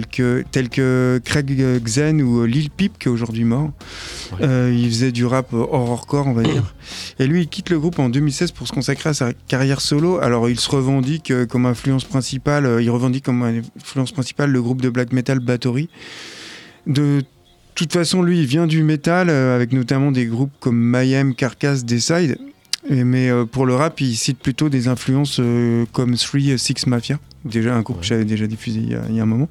tels 0.52 0.70
que 0.70 1.22
Craig 1.24 1.82
Xen 1.84 2.22
ou 2.22 2.46
Lil 2.46 2.70
Peep, 2.70 2.98
qui 2.98 3.08
est 3.08 3.12
aujourd'hui 3.12 3.44
mort. 3.44 3.72
Ouais. 4.40 4.76
Il 4.76 4.90
faisait 4.90 5.12
du 5.12 5.26
rap 5.26 5.54
horrorcore, 5.54 6.28
on 6.28 6.34
va 6.34 6.44
dire. 6.44 6.74
Et 7.20 7.28
lui, 7.28 7.42
il 7.42 7.48
quitte 7.48 7.70
le 7.70 7.80
groupe 7.80 8.00
en 8.00 8.10
2016 8.10 8.52
pour 8.52 8.68
se 8.68 8.74
consacrer 8.74 9.10
à 9.10 9.14
sa 9.14 9.34
carrière 9.34 9.82
solo. 9.82 10.20
Alors, 10.20 10.50
il 10.50 10.60
se 10.60 10.70
revendique 10.70 11.32
comme 11.48 11.66
influence 11.66 12.06
principale, 12.06 12.78
il 12.82 12.90
revendique 12.90 13.26
comme 13.26 13.44
influence 13.78 14.12
principale 14.12 14.52
le 14.52 14.62
groupe 14.62 14.82
de 14.82 14.90
black 14.90 15.12
metal 15.12 15.40
Bathory. 15.40 15.90
De 16.88 17.24
toute 17.76 17.94
façon, 17.94 18.22
lui, 18.24 18.40
il 18.40 18.46
vient 18.46 18.68
du 18.68 18.84
metal, 18.84 19.30
euh, 19.30 19.56
avec 19.56 19.72
notamment 19.74 20.12
des 20.12 20.26
groupes 20.26 20.54
comme 20.60 20.78
Mayhem, 20.78 21.36
Carcass, 21.36 21.86
Decide. 21.86 22.38
Et- 22.90 23.04
mais 23.04 23.30
euh, 23.30 23.46
pour 23.46 23.66
le 23.66 23.74
rap, 23.76 24.00
il 24.02 24.16
cite 24.16 24.40
plutôt 24.40 24.70
des 24.70 24.88
influences 24.88 25.38
euh, 25.40 25.86
comme 25.92 26.16
3 26.16 26.58
Six 26.58 26.86
Mafia, 26.88 27.20
déjà 27.44 27.76
un 27.76 27.82
groupe 27.82 27.98
Ouais. 27.98 28.02
que 28.02 28.08
j'avais 28.08 28.26
déjà 28.26 28.46
diffusé 28.48 28.80
il 28.80 28.92
y 28.92 28.96
a, 28.96 29.02
il 29.10 29.16
y 29.16 29.20
a 29.20 29.24
un 29.24 29.28
moment. 29.28 29.50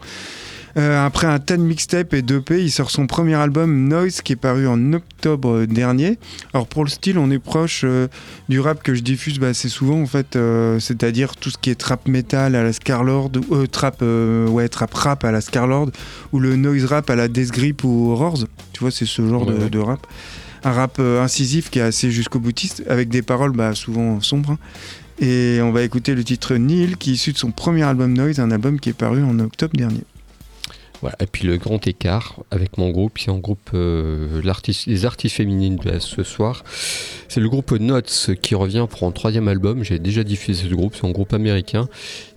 Euh, 0.77 1.07
après 1.07 1.29
un 1.29 1.39
tas 1.39 1.57
de 1.57 1.63
mixtapes 1.63 2.15
et 2.15 2.23
d'EP, 2.23 2.61
il 2.61 2.71
sort 2.71 2.91
son 2.91 3.07
premier 3.07 3.35
album 3.35 3.87
Noise 3.87 4.23
qui 4.23 4.33
est 4.33 4.37
paru 4.37 4.67
en 4.67 4.93
octobre 4.93 5.67
dernier. 5.67 6.19
Alors 6.53 6.67
pour 6.67 6.83
le 6.83 6.91
style, 6.91 7.17
on 7.19 7.31
est 7.31 7.39
proche 7.39 7.83
euh, 7.85 8.09
du 8.49 8.59
rap 8.59 8.83
que 8.83 8.93
je 8.95 9.03
diffuse 9.03 9.39
bah, 9.39 9.49
assez 9.49 9.69
souvent 9.69 10.01
en 10.01 10.07
fait, 10.07 10.35
euh, 10.35 10.81
c'est-à-dire 10.81 11.37
tout 11.37 11.51
ce 11.51 11.59
qui 11.59 11.71
est 11.71 11.77
trap 11.77 12.09
metal 12.09 12.57
à 12.57 12.65
la 12.65 12.73
Scarlord, 12.73 13.31
ou 13.51 13.55
euh, 13.55 13.67
trap 13.69 13.99
euh, 14.03 14.49
ouais 14.49 14.69
trap 14.69 14.93
rap 14.95 15.25
à 15.25 15.31
la 15.31 15.41
Scarlord 15.41 15.91
ou 16.33 16.41
le 16.41 16.57
noise 16.57 16.87
rap 16.87 17.09
à 17.09 17.15
la 17.15 17.29
Death 17.29 17.53
Grip 17.53 17.85
ou 17.85 18.17
Roars. 18.17 18.39
Tu 18.73 18.81
vois, 18.81 18.91
c'est 18.91 19.07
ce 19.07 19.23
genre 19.29 19.47
Ouais, 19.47 19.55
de, 19.55 19.59
ouais. 19.61 19.71
de 19.71 19.79
rap. 19.79 20.05
Un 20.65 20.73
rap 20.73 20.97
euh, 20.99 21.23
incisif 21.23 21.71
qui 21.71 21.79
est 21.79 21.83
assez 21.83 22.11
jusqu'au 22.11 22.41
boutiste 22.41 22.83
avec 22.89 23.11
des 23.11 23.23
paroles 23.23 23.53
bah, 23.53 23.75
souvent 23.77 24.21
sombres. 24.21 24.51
hein. 24.53 24.59
Et 25.21 25.61
on 25.63 25.71
va 25.71 25.83
écouter 25.83 26.17
le 26.17 26.25
titre 26.25 26.57
Neil 26.57 26.97
qui 26.99 27.11
est 27.11 27.15
issu 27.15 27.33
de 27.33 27.39
son 27.39 27.53
premier 27.53 27.83
album 27.85 28.13
Noise, 28.13 28.41
un 28.41 28.51
album 28.51 28.81
qui 28.81 28.89
est 28.89 28.93
paru 28.95 29.23
en 29.23 29.39
octobre 29.39 29.77
dernier. 29.77 30.01
Et 31.21 31.27
puis 31.27 31.47
le 31.47 31.57
grand 31.57 31.87
écart 31.87 32.41
avec 32.51 32.79
mon 32.79 32.91
groupe, 32.91 33.19
qui 33.19 33.29
est 33.29 33.33
en 33.33 33.39
groupe 33.39 33.71
euh, 33.75 34.41
les 34.87 35.07
artistes 35.07 35.37
féminines 35.37 35.77
de 35.77 35.99
ce 35.99 36.23
soir, 36.23 36.65
c'est 37.29 37.41
le 37.41 37.49
groupe 37.49 37.73
Notes 37.73 38.31
qui 38.43 38.55
revient 38.55 38.87
pour 38.89 39.07
un 39.07 39.13
troisième 39.13 39.49
album. 39.49 39.83
J'ai 39.83 39.99
déjà 39.99 40.25
diffusé 40.25 40.69
ce 40.69 40.75
groupe, 40.75 40.95
c'est 40.95 41.07
un 41.07 41.13
groupe 41.13 41.33
américain 41.33 41.89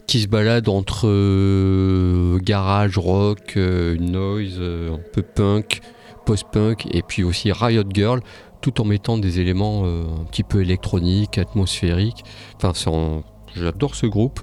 qui 0.08 0.22
se 0.22 0.28
balade 0.28 0.70
entre 0.70 1.08
euh, 1.08 2.40
garage, 2.42 2.98
rock, 2.98 3.54
euh, 3.58 3.98
noise, 3.98 4.60
un 4.60 5.00
peu 5.14 5.22
punk, 5.22 5.82
post-punk 6.26 6.88
et 6.92 7.02
puis 7.02 7.24
aussi 7.24 7.52
Riot 7.52 7.84
Girl, 7.94 8.22
tout 8.62 8.82
en 8.82 8.86
mettant 8.86 9.18
des 9.18 9.40
éléments 9.40 9.86
un 9.86 10.26
petit 10.26 10.44
peu 10.44 10.62
électroniques, 10.62 11.38
atmosphériques. 11.38 12.24
Enfin, 12.56 12.72
c'est 12.74 12.90
J'adore 13.62 13.96
ce 13.96 14.06
groupe. 14.06 14.39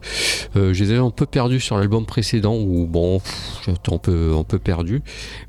Euh, 0.56 0.72
je 0.72 0.84
les 0.84 0.90
avais 0.90 1.00
un 1.00 1.10
peu 1.10 1.26
perdus 1.26 1.60
sur 1.60 1.78
l'album 1.78 2.06
précédent 2.06 2.56
où 2.56 2.86
bon, 2.86 3.20
j'étais 3.66 3.92
un 3.92 3.98
peu, 3.98 4.58
perdu. 4.58 5.02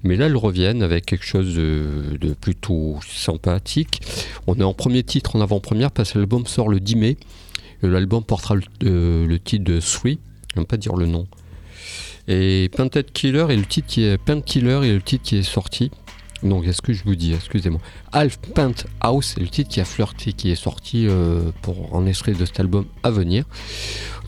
Mais 0.04 0.16
là, 0.16 0.28
ils 0.28 0.36
reviennent 0.36 0.84
avec 0.84 1.06
quelque 1.06 1.26
chose 1.26 1.56
de, 1.56 2.34
plutôt 2.40 3.00
sympathique. 3.08 4.02
On 4.48 4.56
est 4.56 4.64
en 4.64 4.74
premier 4.74 5.04
titre 5.04 5.36
en 5.36 5.42
avant-première 5.42 5.92
parce 5.92 6.14
que 6.14 6.20
l'album 6.20 6.46
sort 6.46 6.70
le 6.70 6.80
10 6.80 6.96
mai. 6.96 7.18
Et 7.84 7.88
L'album 7.88 8.24
portera 8.24 8.56
le, 8.56 8.62
euh, 8.84 9.28
le 9.28 9.40
titre 9.40 9.66
de 9.66 9.80
Three. 9.80 10.20
Je 10.56 10.60
ne 10.60 10.66
pas 10.66 10.78
dire 10.78 10.96
le 10.96 11.08
nom. 11.08 11.28
Et 12.28 12.70
Painted 12.76 13.12
Killer 13.12 13.46
est 13.50 13.58
le 13.58 13.66
titre 13.66 13.88
qui 13.88 14.04
est 14.04 14.18
Painkiller 14.18 14.80
et 14.84 14.94
le 14.94 15.02
titre 15.02 15.24
qui 15.24 15.38
est 15.38 15.44
sorti. 15.44 15.92
Donc, 16.46 16.66
est-ce 16.68 16.82
que 16.82 16.94
je 16.94 17.04
vous 17.04 17.16
dis, 17.16 17.34
excusez-moi. 17.34 17.82
Half 18.12 18.38
Paint 18.54 18.76
House, 19.02 19.34
c'est 19.36 19.42
le 19.42 19.48
titre 19.48 19.70
qui 19.70 19.82
a 19.82 19.86
flirté, 19.86 20.34
qui 20.34 20.52
est 20.52 20.56
sorti 20.56 21.08
euh, 21.08 21.52
pour 21.62 21.96
un 21.96 22.06
extrait 22.06 22.34
de 22.34 22.46
cet 22.46 22.60
album 22.60 22.86
à 23.04 23.10
venir. 23.10 23.46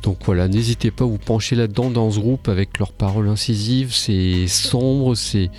Donc 0.03 0.19
voilà, 0.25 0.47
n'hésitez 0.47 0.91
pas 0.91 1.03
à 1.03 1.07
vous 1.07 1.17
pencher 1.17 1.55
là-dedans 1.55 1.89
dans 1.89 2.11
ce 2.11 2.19
groupe 2.19 2.49
avec 2.49 2.77
leurs 2.79 2.93
paroles 2.93 3.27
incisives. 3.27 3.93
C'est 3.93 4.47
sombre, 4.47 5.15
c'est. 5.15 5.49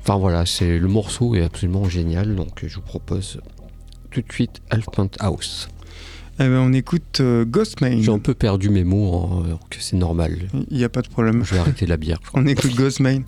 Enfin 0.00 0.18
voilà, 0.18 0.46
c'est 0.46 0.78
le 0.78 0.88
morceau 0.88 1.34
est 1.34 1.42
absolument 1.42 1.88
génial. 1.88 2.34
Donc 2.34 2.64
je 2.66 2.74
vous 2.74 2.82
propose 2.82 3.40
tout 4.10 4.20
de 4.20 4.32
suite 4.32 4.60
Half 4.70 4.86
Paint 4.94 5.10
House. 5.20 5.68
Eh 6.38 6.44
ben, 6.44 6.58
on 6.58 6.72
écoute 6.72 7.20
euh, 7.20 7.44
Ghostman. 7.44 8.02
J'ai 8.02 8.12
un 8.12 8.18
peu 8.18 8.34
perdu 8.34 8.70
mes 8.70 8.84
mots, 8.84 9.14
hein, 9.14 9.58
que 9.70 9.76
c'est 9.80 9.96
normal. 9.96 10.48
Il 10.70 10.78
n'y 10.78 10.84
a 10.84 10.88
pas 10.88 11.02
de 11.02 11.08
problème. 11.08 11.44
Je 11.44 11.54
vais 11.54 11.60
arrêter 11.60 11.86
la 11.86 11.96
bière. 11.96 12.18
On 12.34 12.46
écoute 12.46 12.74
Ghostman. 12.74 13.22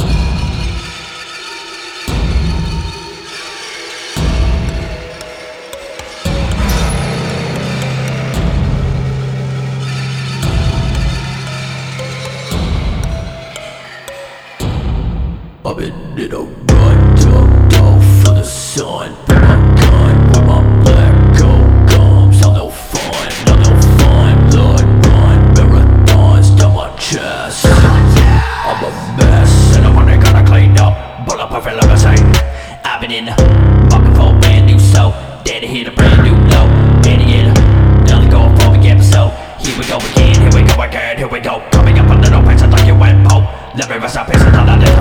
Been 15.77 16.17
in 16.17 16.33
a 16.33 16.39
run, 16.39 17.17
ducked 17.17 17.81
off 17.81 18.05
for 18.23 18.35
the 18.35 18.45
sun. 18.45 19.13
Put 19.27 19.43
my 19.43 19.57
gun 19.75 20.31
where 20.31 20.47
my 20.47 20.83
black 20.85 21.15
gold 21.37 21.91
comes. 21.91 22.41
How 22.41 22.53
no 22.53 22.71
fun, 22.71 23.33
how 23.45 23.57
no 23.57 23.81
fun. 23.99 24.51
Blood 24.51 24.87
run, 25.07 25.55
marathons 25.57 26.57
down 26.57 26.75
my 26.75 26.97
chest. 26.97 27.67
I'm 27.67 28.85
a 28.85 28.91
mess, 29.19 29.77
and 29.77 29.87
I'm 29.87 29.99
only 29.99 30.17
gonna 30.17 30.47
clean 30.47 30.79
up. 30.79 31.27
Pull 31.27 31.41
up 31.41 31.51
a 31.51 31.61
feel 31.61 31.75
limousine. 31.75 32.25
I've 32.85 33.01
been 33.01 33.11
in 33.11 33.25
market 33.91 34.15
for 34.17 34.31
a 34.33 34.39
brand 34.39 34.67
new 34.67 34.79
soul. 34.79 35.11
Daddy 35.43 35.67
hit 35.67 35.89
a 35.89 35.91
brand 35.91 36.23
new 36.23 36.37
low. 36.55 36.69
Daddy 37.03 37.35
in 37.35 37.51
a 37.51 38.05
nearly 38.05 38.29
going 38.31 38.55
for 38.59 38.79
the 38.79 38.89
episode. 38.89 39.33
Here 39.59 39.77
we 39.77 39.85
go 39.89 39.99
again, 39.99 40.41
here 40.41 40.55
we 40.55 40.63
go 40.69 40.81
again, 40.83 41.19
here 41.19 41.29
we 41.29 41.41
go. 41.41 41.61
Coming 41.73 41.99
up 41.99 42.09
a 42.11 42.15
little 42.21 42.43
bit, 42.43 42.61
so 42.61 42.69
like 42.69 42.87
you 42.87 42.95
went. 42.95 43.25
Let 43.77 43.91
me 43.91 43.97
rest 43.97 44.17
up, 44.17 44.29
it's 44.29 44.41
another 44.41 44.79
little 44.79 44.94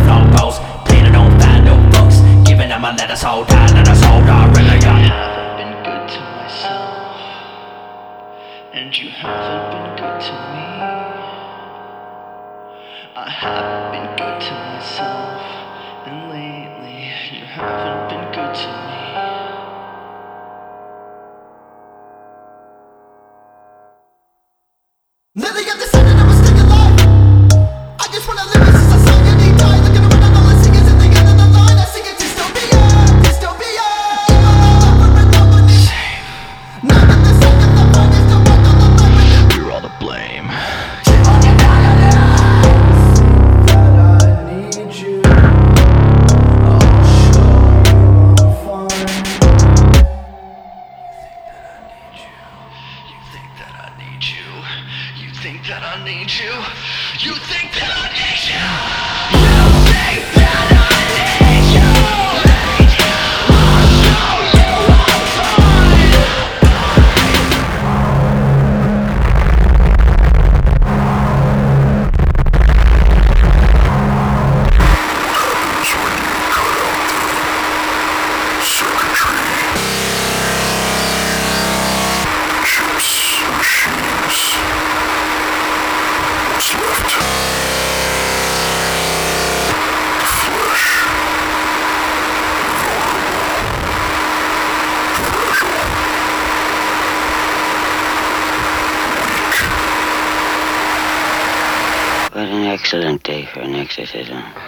que 104.11 104.19
és 104.19 104.29
això? 104.29 104.62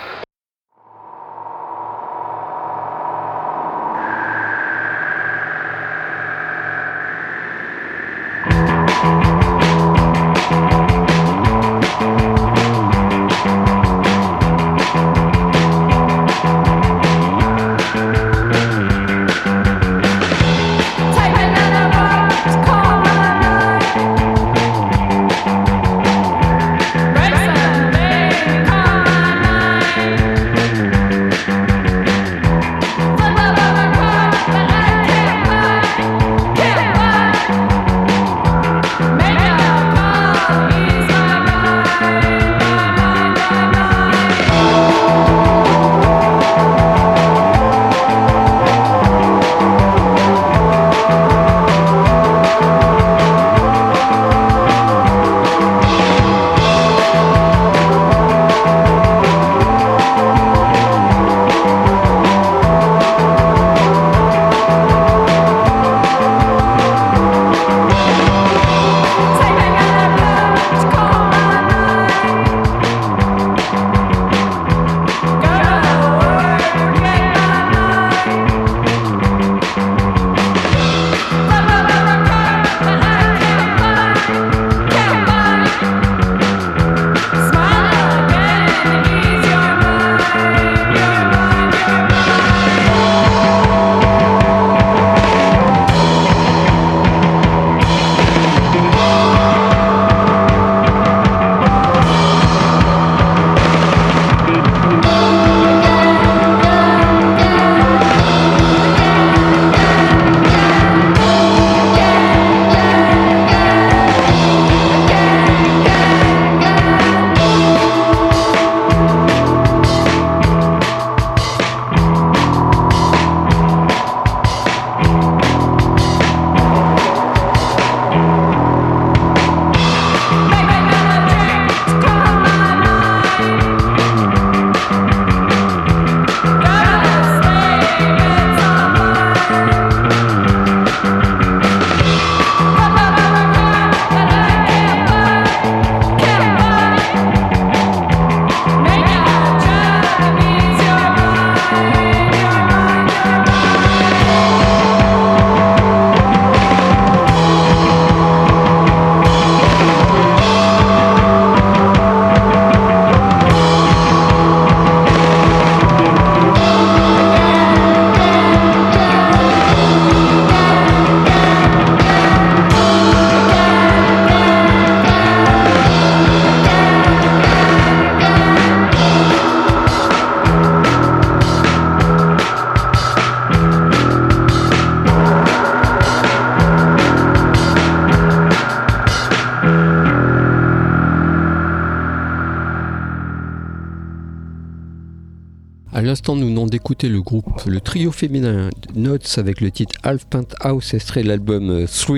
Le 197.03 197.21
groupe, 197.21 197.65
le 197.65 197.81
trio 197.81 198.11
féminin 198.11 198.69
Notes 198.95 199.35
avec 199.37 199.61
le 199.61 199.71
titre 199.71 199.95
Half 200.03 200.25
Pint 200.25 200.47
House, 200.61 200.93
extrait 200.93 201.23
de 201.23 201.27
l'album 201.27 201.85
3 201.85 202.17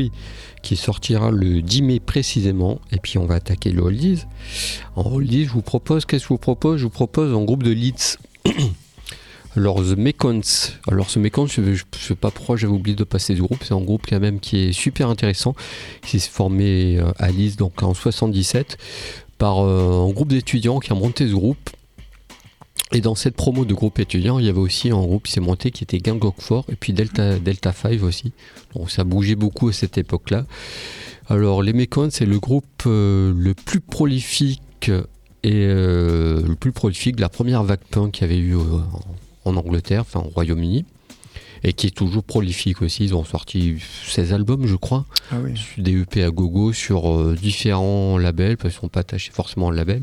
qui 0.61 0.75
sortira 0.75 1.31
le 1.31 1.61
10 1.61 1.81
mai 1.81 1.99
précisément. 1.99 2.79
Et 2.91 2.97
puis 2.97 3.17
on 3.17 3.25
va 3.25 3.35
attaquer 3.35 3.71
le 3.71 3.81
Oldies. 3.81 4.25
En 4.95 5.11
Oldies, 5.11 5.45
je 5.45 5.51
vous 5.51 5.61
propose, 5.61 6.05
qu'est-ce 6.05 6.23
que 6.23 6.27
je 6.27 6.33
vous 6.33 6.37
propose? 6.37 6.79
Je 6.79 6.83
vous 6.83 6.89
propose 6.89 7.33
un 7.33 7.43
groupe 7.43 7.63
de 7.63 7.71
Leeds. 7.71 8.17
Alors 9.55 9.81
The 9.81 9.97
Mekons, 9.97 10.41
alors 10.87 11.09
ce 11.09 11.17
Mekons, 11.17 11.47
je 11.47 11.61
ne 11.61 11.75
sais 11.97 12.13
pas 12.13 12.29
pourquoi 12.29 12.57
j'avais 12.57 12.73
oublié 12.73 12.95
de 12.95 13.03
passer 13.03 13.35
ce 13.35 13.41
groupe, 13.41 13.63
c'est 13.63 13.73
un 13.73 13.81
groupe 13.81 14.03
quand 14.07 14.19
même 14.19 14.39
qui 14.39 14.57
est 14.57 14.71
super 14.71 15.09
intéressant, 15.09 15.55
qui 16.03 16.19
s'est 16.19 16.29
formé 16.29 16.99
euh, 16.99 17.11
à 17.17 17.31
Leeds 17.31 17.55
donc 17.57 17.81
en 17.81 17.95
77 17.95 18.77
par 19.39 19.65
euh, 19.65 20.07
un 20.07 20.11
groupe 20.11 20.27
d'étudiants 20.27 20.79
qui 20.79 20.91
a 20.91 20.95
monté 20.95 21.27
ce 21.27 21.33
groupe. 21.33 21.66
Et 22.97 22.99
dans 22.99 23.13
cette 23.13 23.36
promo 23.36 23.63
de 23.63 23.75
groupe 23.75 23.99
étudiant, 23.99 24.39
il 24.39 24.47
y 24.47 24.49
avait 24.49 24.57
aussi 24.57 24.89
un 24.89 24.97
groupe 24.97 25.27
qui 25.27 25.31
s'est 25.31 25.39
monté 25.39 25.69
qui 25.69 25.83
était 25.83 25.99
Gang 25.99 26.19
Four 26.39 26.65
et 26.67 26.75
puis 26.75 26.93
Delta, 26.93 27.38
Delta 27.38 27.71
5 27.71 28.01
aussi. 28.01 28.31
Donc 28.73 28.89
ça 28.89 29.03
bougeait 29.03 29.36
beaucoup 29.36 29.67
à 29.67 29.71
cette 29.71 29.99
époque-là. 29.99 30.47
Alors 31.27 31.62
les 31.62 31.73
Mekons, 31.73 32.10
c'est 32.10 32.25
le 32.25 32.39
groupe 32.39 32.65
euh, 32.88 33.31
le 33.38 33.53
plus 33.53 33.81
prolifique 33.81 34.89
et 35.43 35.67
euh, 35.67 36.41
le 36.41 36.55
plus 36.55 36.71
prolifique 36.71 37.17
de 37.17 37.21
la 37.21 37.29
première 37.29 37.62
vague 37.62 37.86
punk 37.91 38.13
qu'il 38.13 38.23
y 38.23 38.31
avait 38.31 38.39
eu 38.39 38.55
euh, 38.55 38.79
en 39.45 39.55
Angleterre, 39.55 40.01
enfin 40.01 40.21
au 40.21 40.29
Royaume-Uni. 40.29 40.83
Et 41.63 41.73
qui 41.73 41.86
est 41.86 41.95
toujours 41.95 42.23
prolifique 42.23 42.81
aussi. 42.81 43.03
Ils 43.03 43.13
ont 43.13 43.25
sorti 43.25 43.75
16 44.07 44.33
albums, 44.33 44.65
je 44.65 44.75
crois. 44.75 45.05
Ah 45.31 45.36
oui. 45.43 45.53
Des 45.77 46.01
EP 46.01 46.23
à 46.23 46.31
gogo 46.31 46.73
sur 46.73 47.36
différents 47.36 48.17
labels, 48.17 48.57
parce 48.57 48.73
qu'ils 48.73 48.79
ne 48.79 48.81
sont 48.81 48.89
pas 48.89 49.01
attachés 49.01 49.31
forcément 49.31 49.67
au 49.67 49.71
label. 49.71 50.01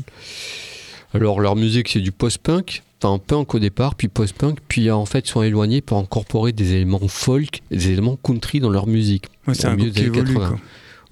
Alors 1.15 1.39
leur 1.39 1.55
musique 1.55 1.87
c'est 1.87 2.01
du 2.01 2.11
post-punk, 2.11 2.83
enfin 3.01 3.19
punk 3.25 3.55
au 3.55 3.59
départ, 3.59 3.95
puis 3.95 4.09
post-punk, 4.09 4.59
puis 4.67 4.91
en 4.91 5.05
fait 5.05 5.27
ils 5.27 5.31
sont 5.31 5.43
éloignés 5.43 5.79
pour 5.79 5.97
incorporer 5.97 6.51
des 6.51 6.73
éléments 6.73 7.07
folk, 7.07 7.61
des 7.71 7.91
éléments 7.91 8.17
country 8.21 8.59
dans 8.59 8.69
leur 8.69 8.85
musique. 8.85 9.27
Ouais, 9.47 9.53
c'est 9.53 9.67
Au 9.67 9.71
un 9.71 9.75
milieu 9.77 9.91
groupe 9.91 10.03
qui 10.03 10.11
des 10.11 10.19
années 10.19 10.19
évolue. 10.19 10.33
80. 10.33 10.49
Quoi. 10.49 10.59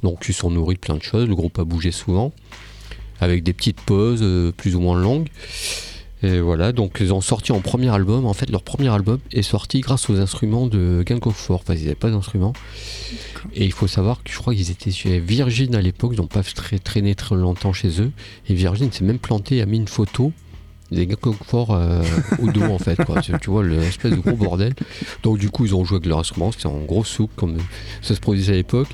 Donc 0.03 0.25
ils 0.27 0.33
sont 0.33 0.51
nourris 0.51 0.75
de 0.75 0.79
plein 0.79 0.95
de 0.95 1.01
choses, 1.01 1.29
le 1.29 1.35
groupe 1.35 1.57
a 1.57 1.63
bougé 1.63 1.91
souvent, 1.91 2.33
avec 3.21 3.43
des 3.43 3.53
petites 3.53 3.79
pauses 3.79 4.19
euh, 4.21 4.51
plus 4.51 4.75
ou 4.75 4.81
moins 4.81 4.99
longues. 4.99 5.29
Et 6.23 6.39
voilà, 6.39 6.71
donc 6.71 6.97
ils 7.01 7.13
ont 7.13 7.19
sorti 7.19 7.51
en 7.51 7.59
premier 7.59 7.89
album. 7.89 8.25
En 8.25 8.33
fait, 8.33 8.49
leur 8.49 8.63
premier 8.63 8.87
album 8.87 9.19
est 9.33 9.41
sorti 9.41 9.81
grâce 9.81 10.09
aux 10.09 10.19
instruments 10.19 10.67
de 10.67 11.03
Gang 11.05 11.25
of 11.27 11.35
Four. 11.35 11.59
Enfin, 11.61 11.73
ils 11.73 11.83
n'avaient 11.83 11.95
pas 11.95 12.09
d'instruments. 12.09 12.53
Et 13.53 13.65
il 13.65 13.73
faut 13.73 13.87
savoir 13.87 14.23
que 14.23 14.31
je 14.31 14.37
crois 14.37 14.55
qu'ils 14.55 14.71
étaient 14.71 14.91
chez 14.91 15.19
Virgin 15.19 15.75
à 15.75 15.81
l'époque. 15.81 16.13
Ils 16.13 16.21
n'ont 16.21 16.27
pas 16.27 16.43
très, 16.43 16.79
traîné 16.79 17.13
très 17.13 17.35
longtemps 17.35 17.73
chez 17.73 18.01
eux. 18.01 18.11
Et 18.47 18.53
Virgin 18.53 18.89
s'est 18.89 19.03
même 19.03 19.19
planté, 19.19 19.61
a 19.61 19.65
mis 19.65 19.77
une 19.77 19.89
photo 19.89 20.31
des 20.91 21.07
Gang 21.07 21.27
of 21.27 21.37
Four 21.45 21.71
euh, 21.71 22.03
au 22.41 22.51
dos 22.51 22.63
en 22.63 22.79
fait. 22.79 23.03
Quoi. 23.03 23.21
Tu 23.21 23.49
vois, 23.49 23.63
l'espèce 23.63 24.11
de 24.11 24.17
gros 24.17 24.37
bordel. 24.37 24.73
Donc 25.23 25.37
du 25.37 25.49
coup, 25.49 25.65
ils 25.65 25.75
ont 25.75 25.83
joué 25.83 25.97
avec 25.97 26.07
leur 26.07 26.19
instrument. 26.19 26.51
C'était 26.51 26.67
en 26.67 26.79
gros 26.79 27.03
souk 27.03 27.31
comme 27.35 27.57
ça 28.01 28.15
se 28.15 28.19
produisait 28.19 28.53
à 28.53 28.55
l'époque. 28.55 28.89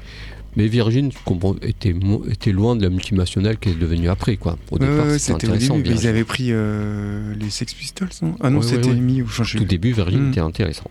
Mais 0.56 0.68
Virgin 0.68 1.12
était, 1.62 1.94
était 2.30 2.52
loin 2.52 2.76
de 2.76 2.82
la 2.84 2.90
multinationale 2.90 3.58
qui 3.60 3.70
est 3.70 3.76
devenue 3.80 4.10
après. 4.10 4.36
Quoi. 4.38 4.58
Au 4.72 4.78
Ouais, 4.78 4.88
départ, 4.88 5.06
ouais, 5.08 5.20
c'était 5.20 5.34
au 5.34 5.36
intéressant. 5.52 5.78
début. 5.78 5.92
Ils 5.92 6.08
avaient 6.08 6.24
pris 6.24 6.48
euh, 6.50 7.34
les 7.39 7.50
Sex 7.50 7.74
Pistols, 7.74 8.10
non? 8.22 8.36
Ah 8.41 8.50
non, 8.50 8.60
Ouais, 8.60 8.66
c'était 8.66 8.93
mis 8.93 9.22
ou 9.22 9.28
changé. 9.28 9.60
Tout 9.60 9.66
début, 9.66 9.91
Virgin 9.93 10.20
Mm. 10.28 10.30
était 10.32 10.39
intéressant. 10.41 10.89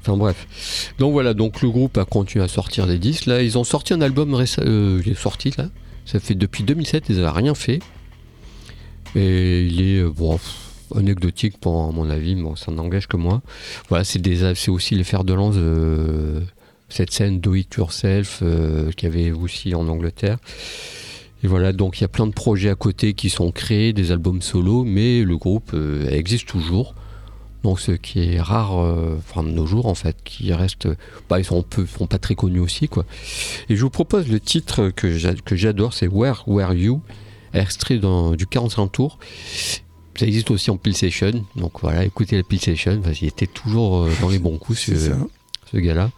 Enfin 0.00 0.16
bref. 0.18 0.92
Donc 0.98 1.12
voilà, 1.12 1.32
donc 1.32 1.62
le 1.62 1.70
groupe 1.70 1.96
a 1.96 2.04
continué 2.04 2.44
à 2.44 2.48
sortir 2.48 2.86
des 2.86 2.98
disques. 2.98 3.24
Là, 3.26 3.40
ils 3.42 3.56
ont 3.56 3.64
sorti 3.64 3.94
un 3.94 4.00
album 4.02 4.34
récem- 4.34 4.62
euh, 4.66 5.00
il 5.06 5.12
est 5.12 5.18
sorti 5.18 5.52
là. 5.56 5.68
Ça 6.04 6.20
fait 6.20 6.34
depuis 6.34 6.62
2007, 6.64 7.04
ils 7.08 7.16
n'avaient 7.16 7.30
rien 7.30 7.54
fait. 7.54 7.78
Et 9.16 9.62
il 9.62 9.80
est 9.80 10.00
euh, 10.00 10.10
bon, 10.10 10.38
anecdotique 10.94 11.56
pour 11.58 11.84
à 11.88 11.92
mon 11.92 12.10
avis, 12.10 12.34
bon, 12.34 12.56
ça 12.56 12.72
n'engage 12.72 13.06
que 13.06 13.16
moi. 13.16 13.40
Voilà, 13.88 14.04
c'est 14.04 14.18
des, 14.20 14.54
c'est 14.54 14.70
aussi 14.70 14.94
les 14.94 15.04
fers 15.04 15.24
de 15.24 15.32
lance 15.32 15.54
cette 16.94 17.12
scène 17.12 17.40
Do 17.40 17.54
It 17.54 17.74
Yourself 17.74 18.40
euh, 18.42 18.90
qu'il 18.92 19.08
y 19.08 19.12
avait 19.12 19.30
aussi 19.32 19.74
en 19.74 19.88
Angleterre. 19.88 20.38
Et 21.42 21.46
voilà, 21.46 21.72
donc 21.72 21.98
il 21.98 22.02
y 22.02 22.04
a 22.04 22.08
plein 22.08 22.26
de 22.26 22.32
projets 22.32 22.70
à 22.70 22.74
côté 22.74 23.12
qui 23.14 23.28
sont 23.30 23.50
créés, 23.52 23.92
des 23.92 24.12
albums 24.12 24.40
solo, 24.40 24.84
mais 24.84 25.22
le 25.22 25.36
groupe 25.36 25.72
euh, 25.74 26.08
existe 26.08 26.46
toujours. 26.46 26.94
Donc 27.64 27.80
ce 27.80 27.92
qui 27.92 28.34
est 28.34 28.40
rare, 28.40 28.78
euh, 28.78 29.16
enfin 29.18 29.42
de 29.42 29.48
nos 29.48 29.66
jours 29.66 29.86
en 29.86 29.94
fait, 29.94 30.16
qui 30.24 30.52
reste, 30.52 30.86
bah, 31.28 31.38
ils 31.40 31.44
sont, 31.44 31.62
peu, 31.62 31.84
sont 31.86 32.06
pas 32.06 32.18
très 32.18 32.34
connus 32.34 32.60
aussi 32.60 32.88
quoi. 32.88 33.04
Et 33.68 33.76
je 33.76 33.82
vous 33.82 33.90
propose 33.90 34.28
le 34.28 34.38
titre 34.38 34.90
que 34.90 35.12
j'a- 35.16 35.34
que 35.34 35.56
j'adore, 35.56 35.94
c'est 35.94 36.06
Where 36.06 36.44
Were 36.46 36.74
You, 36.74 37.00
extrait 37.54 37.98
dans- 37.98 38.32
du 38.36 38.46
45 38.46 38.88
tours. 38.92 39.18
Ça 40.16 40.26
existe 40.26 40.50
aussi 40.50 40.70
en 40.70 40.76
Pulsation, 40.76 41.44
donc 41.56 41.80
voilà, 41.80 42.04
écoutez 42.04 42.36
la 42.36 42.42
Pulsation, 42.44 43.00
parce 43.02 43.18
qu'il 43.18 43.28
était 43.28 43.46
toujours 43.48 44.04
euh, 44.04 44.10
dans 44.20 44.28
les 44.28 44.38
bons 44.38 44.58
coups 44.58 44.78
C'est 44.78 45.10
ce, 45.74 45.78
gars-là. 45.78 46.10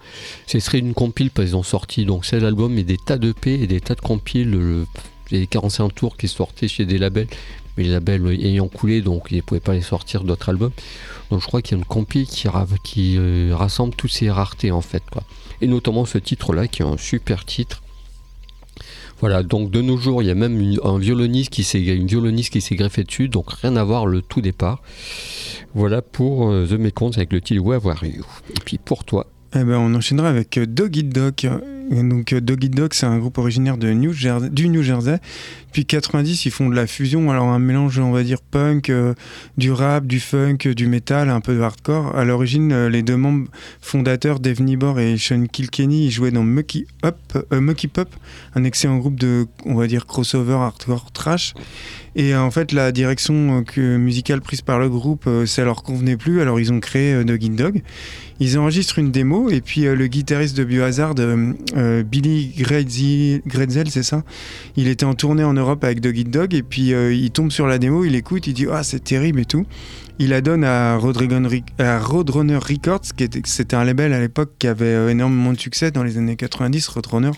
Ce 0.46 0.60
serait 0.60 0.78
une 0.78 0.94
compile 0.94 1.30
parce 1.30 1.48
qu'ils 1.48 1.56
ont 1.56 1.62
sorti 1.62 2.04
donc 2.04 2.24
16 2.24 2.44
albums 2.44 2.76
et 2.78 2.84
des 2.84 2.98
tas 2.98 3.18
de 3.18 3.32
P 3.32 3.54
et 3.54 3.66
des 3.66 3.80
tas 3.80 3.94
de 3.94 4.00
compiles. 4.00 4.50
Le, 4.50 4.86
les 5.30 5.46
45 5.46 5.94
tours 5.94 6.16
qui 6.16 6.28
sortaient 6.28 6.68
chez 6.68 6.86
des 6.86 6.98
labels, 6.98 7.28
mais 7.76 7.84
les 7.84 7.90
labels 7.90 8.26
ayant 8.44 8.68
coulé, 8.68 9.02
donc 9.02 9.28
ils 9.30 9.36
ne 9.36 9.42
pouvaient 9.42 9.60
pas 9.60 9.74
les 9.74 9.82
sortir 9.82 10.24
d'autres 10.24 10.48
albums. 10.48 10.72
Donc 11.30 11.40
je 11.40 11.46
crois 11.46 11.62
qu'il 11.62 11.72
y 11.72 11.74
a 11.74 11.78
une 11.78 11.84
compile 11.84 12.26
qui, 12.26 12.46
euh, 13.18 13.54
rassemble 13.54 13.94
toutes 13.94 14.12
ces 14.12 14.30
raretés 14.30 14.70
en 14.70 14.80
fait. 14.80 15.02
Quoi. 15.10 15.22
Et 15.60 15.66
notamment 15.66 16.04
ce 16.04 16.18
titre-là 16.18 16.68
qui 16.68 16.82
est 16.82 16.86
un 16.86 16.96
super 16.96 17.44
titre. 17.44 17.82
Voilà, 19.18 19.42
donc 19.42 19.70
de 19.70 19.80
nos 19.80 19.96
jours, 19.96 20.22
il 20.22 20.26
y 20.26 20.30
a 20.30 20.34
même 20.34 20.60
une, 20.60 20.78
un 20.84 20.98
violoniste 20.98 21.48
qui 21.48 21.64
s'est, 21.64 21.80
une 21.80 22.06
violoniste 22.06 22.52
qui 22.52 22.60
s'est 22.60 22.76
greffée 22.76 23.02
dessus, 23.02 23.28
donc 23.28 23.50
rien 23.50 23.74
à 23.76 23.82
voir 23.82 24.04
le 24.06 24.20
tout 24.20 24.42
départ. 24.42 24.82
Voilà 25.74 26.02
pour 26.02 26.50
euh, 26.50 26.66
The 26.66 26.72
Mekons 26.72 27.12
avec 27.16 27.32
le 27.32 27.40
titre 27.40 27.62
Where 27.62 27.82
Were 27.82 28.04
You? 28.04 28.26
Et 28.50 28.60
puis 28.62 28.76
pour 28.76 29.04
toi, 29.04 29.26
Eh 29.58 29.64
ben, 29.64 29.78
on 29.78 29.94
enchaînera 29.94 30.28
avec 30.28 30.58
euh, 30.58 30.66
Dog 30.66 30.96
Eat 30.98 31.08
Dog. 31.08 31.48
Donc 31.90 32.32
euh, 32.32 32.40
Dog 32.40 32.64
Eat 32.64 32.74
Dog, 32.74 32.92
c'est 32.94 33.06
un 33.06 33.18
groupe 33.18 33.38
originaire 33.38 33.76
de 33.76 33.92
New 33.92 34.12
Jersey, 34.12 34.50
du 34.50 34.68
New 34.68 34.82
Jersey. 34.82 35.18
Depuis 35.68 35.84
90, 35.84 36.46
ils 36.46 36.50
font 36.50 36.70
de 36.70 36.74
la 36.74 36.86
fusion, 36.86 37.30
alors 37.30 37.48
un 37.48 37.58
mélange, 37.58 37.98
on 37.98 38.10
va 38.10 38.22
dire, 38.22 38.40
punk, 38.40 38.88
euh, 38.88 39.14
du 39.58 39.70
rap, 39.72 40.06
du 40.06 40.20
funk, 40.20 40.58
euh, 40.66 40.74
du 40.74 40.86
metal, 40.86 41.28
un 41.28 41.40
peu 41.40 41.54
de 41.54 41.60
hardcore. 41.60 42.16
À 42.16 42.24
l'origine, 42.24 42.86
les 42.86 43.02
deux 43.02 43.16
membres 43.16 43.48
fondateurs, 43.80 44.40
Dave 44.40 44.62
Nibor 44.62 44.98
et 44.98 45.16
Sean 45.18 45.44
Kilkenny, 45.46 46.06
ils 46.06 46.10
jouaient 46.10 46.30
dans 46.30 46.44
Mucky 46.44 46.86
Up, 47.04 47.16
Mucky 47.52 47.88
Pop, 47.88 48.08
un 48.54 48.64
excellent 48.64 48.96
groupe 48.98 49.16
de, 49.16 49.46
on 49.64 49.74
va 49.74 49.86
dire, 49.86 50.06
crossover 50.06 50.54
hardcore 50.54 51.12
trash. 51.12 51.54
Et 52.18 52.34
en 52.34 52.50
fait, 52.50 52.72
la 52.72 52.92
direction 52.92 53.62
musicale 53.76 54.40
prise 54.40 54.62
par 54.62 54.78
le 54.78 54.88
groupe, 54.88 55.28
ça 55.44 55.64
leur 55.64 55.82
convenait 55.82 56.16
plus, 56.16 56.40
alors 56.40 56.58
ils 56.58 56.72
ont 56.72 56.80
créé 56.80 57.12
euh, 57.12 57.24
Dog. 57.24 57.82
Ils 58.40 58.58
enregistrent 58.58 58.98
une 58.98 59.10
démo 59.10 59.50
et 59.50 59.60
puis 59.60 59.82
le 59.82 60.06
guitariste 60.06 60.56
de 60.56 60.64
Biohazard, 60.64 61.14
euh, 61.76 62.02
Billy 62.02 62.52
Gretzel, 62.56 63.90
c'est 63.90 64.02
ça? 64.02 64.22
Il 64.76 64.88
était 64.88 65.04
en 65.04 65.14
tournée 65.14 65.44
en 65.44 65.52
Europe 65.52 65.84
avec 65.84 66.00
Dog 66.00 66.16
Eat 66.16 66.30
Dog 66.30 66.54
et 66.54 66.62
puis 66.62 66.92
euh, 66.92 67.12
il 67.12 67.30
tombe 67.30 67.50
sur 67.50 67.66
la 67.66 67.78
démo, 67.78 68.04
il 68.04 68.14
écoute, 68.14 68.46
il 68.46 68.54
dit 68.54 68.66
ah 68.70 68.82
c'est 68.82 69.04
terrible 69.04 69.40
et 69.40 69.44
tout. 69.44 69.66
Il 70.18 70.30
la 70.30 70.40
donne 70.40 70.64
à, 70.64 70.94
à 70.94 70.98
Roadrunner 70.98 72.56
Records, 72.56 73.02
qui 73.16 73.24
était, 73.24 73.42
c'était 73.44 73.76
un 73.76 73.84
label 73.84 74.14
à 74.14 74.20
l'époque 74.20 74.52
qui 74.58 74.66
avait 74.66 74.86
euh, 74.86 75.10
énormément 75.10 75.52
de 75.52 75.58
succès 75.60 75.90
dans 75.90 76.02
les 76.02 76.16
années 76.16 76.36
90, 76.36 76.88
Roadrunner, 76.88 77.32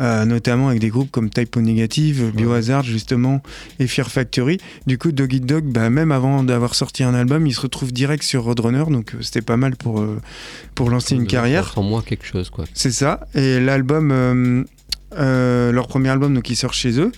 euh, 0.00 0.24
notamment 0.24 0.68
avec 0.68 0.80
des 0.80 0.88
groupes 0.88 1.10
comme 1.10 1.30
Typo 1.30 1.60
Negative, 1.60 2.32
Biohazard 2.34 2.82
justement 2.82 3.42
et 3.78 3.86
Fear 3.86 4.10
Factory. 4.10 4.58
Du 4.86 4.98
coup, 4.98 5.12
Dog 5.12 5.32
Eat 5.32 5.46
Dog, 5.46 5.64
bah, 5.64 5.90
même 5.90 6.12
avant 6.12 6.42
d'avoir 6.42 6.74
sorti 6.74 7.04
un 7.04 7.14
album, 7.14 7.46
il 7.46 7.54
se 7.54 7.60
retrouve 7.60 7.92
direct 7.92 8.22
sur 8.22 8.44
Roadrunner, 8.44 8.84
donc 8.90 9.14
euh, 9.14 9.18
c'était 9.22 9.42
pas 9.42 9.56
mal 9.56 9.76
pour, 9.76 10.00
euh, 10.00 10.20
pour 10.74 10.90
lancer 10.90 11.14
une 11.14 11.26
carrière. 11.26 11.72
Sans 11.72 11.82
moi 11.82 12.02
quelque 12.02 12.26
chose 12.26 12.50
quoi. 12.50 12.64
C'est 12.74 12.90
ça. 12.90 13.26
Et 13.34 13.60
l'album, 13.60 14.66
euh, 15.18 15.72
leur 15.72 15.86
premier 15.86 16.08
album, 16.08 16.34
donc 16.34 16.50
il 16.50 16.56
sort 16.56 16.74
chez 16.74 16.98
eux. 16.98 17.12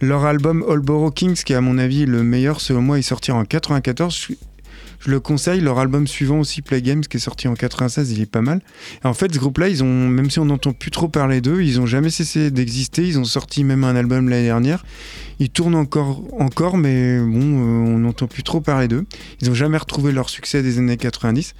Leur 0.00 0.24
album 0.24 0.64
All 0.68 0.80
Borough 0.80 1.12
Kings, 1.12 1.42
qui 1.42 1.52
est 1.52 1.56
à 1.56 1.60
mon 1.60 1.78
avis 1.78 2.06
le 2.06 2.22
meilleur 2.22 2.60
selon 2.60 2.80
moi, 2.80 2.98
il 2.98 3.02
sortira 3.02 3.38
en 3.38 3.44
94. 3.44 4.14
Je, 4.14 4.34
je 5.00 5.10
le 5.10 5.18
conseille. 5.20 5.60
Leur 5.60 5.78
album 5.78 6.06
suivant 6.06 6.38
aussi, 6.40 6.62
Play 6.62 6.82
Games, 6.82 7.00
qui 7.00 7.16
est 7.16 7.20
sorti 7.20 7.48
en 7.48 7.54
96, 7.54 8.12
il 8.12 8.20
est 8.20 8.26
pas 8.30 8.42
mal. 8.42 8.60
Et 9.02 9.06
en 9.06 9.14
fait, 9.14 9.32
ce 9.34 9.38
groupe-là, 9.38 9.68
ils 9.68 9.82
ont, 9.82 10.08
même 10.08 10.30
si 10.30 10.38
on 10.38 10.44
n'entend 10.44 10.72
plus 10.72 10.90
trop 10.90 11.08
parler 11.08 11.40
d'eux, 11.40 11.62
ils 11.62 11.80
ont 11.80 11.86
jamais 11.86 12.10
cessé 12.10 12.50
d'exister. 12.50 13.06
Ils 13.06 13.18
ont 13.18 13.24
sorti 13.24 13.64
même 13.64 13.82
un 13.84 13.96
album 13.96 14.28
l'année 14.28 14.44
dernière. 14.44 14.84
Ils 15.38 15.48
tournent 15.50 15.74
encore, 15.74 16.22
encore, 16.38 16.76
mais 16.76 17.18
bon, 17.18 17.40
euh, 17.40 17.94
on 17.94 17.98
n'entend 17.98 18.26
plus 18.26 18.42
trop 18.42 18.60
parler 18.60 18.88
d'eux. 18.88 19.06
Ils 19.40 19.48
n'ont 19.48 19.54
jamais 19.54 19.78
retrouvé 19.78 20.12
leur 20.12 20.28
succès 20.28 20.62
des 20.62 20.78
années 20.78 20.96
90. 20.98 21.54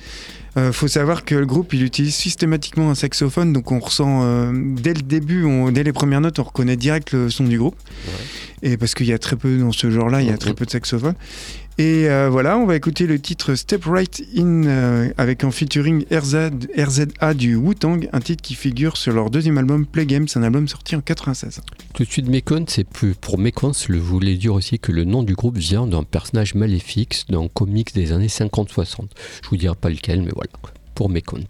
Euh, 0.57 0.73
faut 0.73 0.89
savoir 0.89 1.25
que 1.25 1.37
le 1.37 1.47
groupe 1.47 1.73
il 1.75 1.85
utilise 1.85 2.13
systématiquement 2.15 2.91
un 2.91 2.97
saxophone, 2.97 3.53
donc 3.53 3.71
on 3.71 3.79
ressent 3.79 4.23
euh, 4.25 4.51
dès 4.53 4.95
le 4.95 5.01
début, 5.03 5.45
on- 5.45 5.71
dès 5.71 5.85
les 5.85 5.93
premières 5.93 6.21
notes, 6.21 6.41
on 6.41 6.43
reconnaît 6.43 6.77
direct 6.77 7.13
le 7.13 7.31
son 7.31 7.45
du 7.45 7.57
groupe. 7.57 7.77
Et 8.63 8.77
parce 8.77 8.95
qu'il 8.97 9.07
y 9.07 9.13
a 9.13 9.19
très 9.19 9.37
peu 9.37 9.57
dans 9.59 9.71
ce 9.71 9.91
genre-là, 9.93 10.21
il 10.23 10.27
y 10.27 10.31
a 10.31 10.37
très 10.39 10.53
peu 10.53 10.67
de 10.67 10.71
saxophone. 10.71 11.15
Et 11.81 12.11
euh, 12.11 12.29
voilà, 12.29 12.59
on 12.59 12.67
va 12.67 12.77
écouter 12.77 13.07
le 13.07 13.19
titre 13.19 13.55
Step 13.55 13.87
Right 13.87 14.23
In 14.37 14.65
euh, 14.67 15.09
avec 15.17 15.45
en 15.45 15.51
featuring 15.51 16.05
RZ, 16.13 16.51
RZA 16.77 17.33
du 17.33 17.57
Wu-Tang, 17.57 18.07
un 18.13 18.21
titre 18.21 18.43
qui 18.43 18.55
figure 18.55 18.99
sur 18.99 19.15
leur 19.15 19.31
deuxième 19.31 19.57
album 19.57 19.87
Play 19.87 20.05
Games, 20.05 20.27
un 20.35 20.43
album 20.43 20.69
sorti 20.69 20.95
en 20.95 21.01
96. 21.01 21.63
Tout 21.95 22.05
de 22.05 22.11
suite, 22.11 22.29
Mekons, 22.29 22.67
c'est 22.69 22.87
pour 23.19 23.39
Mekons, 23.39 23.73
je 23.73 23.95
voulais 23.95 24.35
dire 24.35 24.53
aussi 24.53 24.79
que 24.79 24.93
le 24.93 25.05
nom 25.05 25.23
du 25.23 25.33
groupe 25.33 25.57
vient 25.57 25.87
d'un 25.87 26.03
personnage 26.03 26.55
maléfique 26.55 27.25
d'un 27.31 27.49
comics 27.49 27.95
des 27.95 28.13
années 28.13 28.27
50-60. 28.27 29.07
Je 29.43 29.49
vous 29.49 29.57
dirai 29.57 29.75
pas 29.75 29.89
lequel, 29.89 30.21
mais 30.21 30.33
voilà. 30.35 30.51
Pour 30.95 31.09
Mekons. 31.09 31.41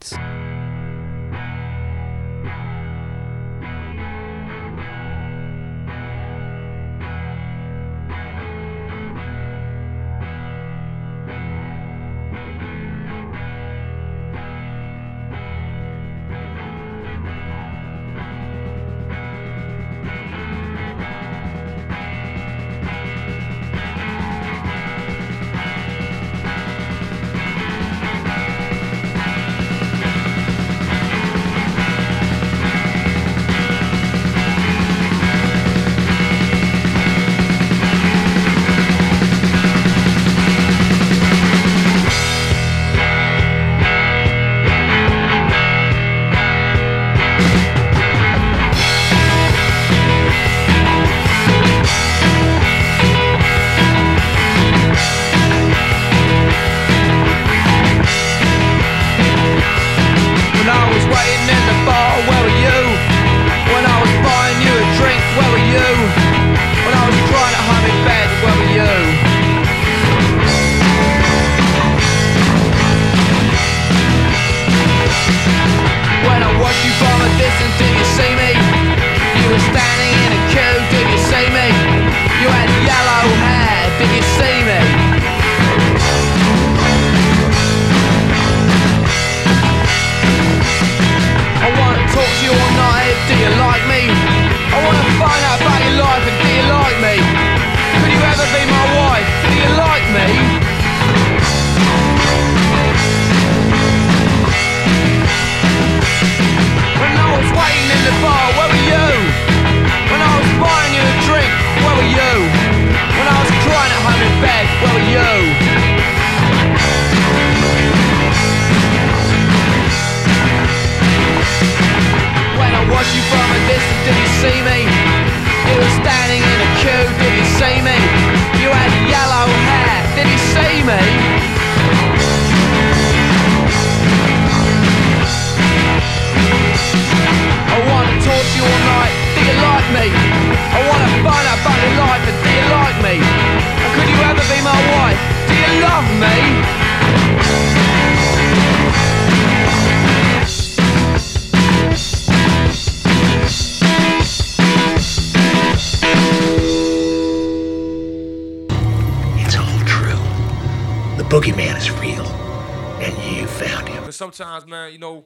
Sometimes, 164.60 164.70
man, 164.70 164.92
you 164.92 164.98
know, 164.98 165.24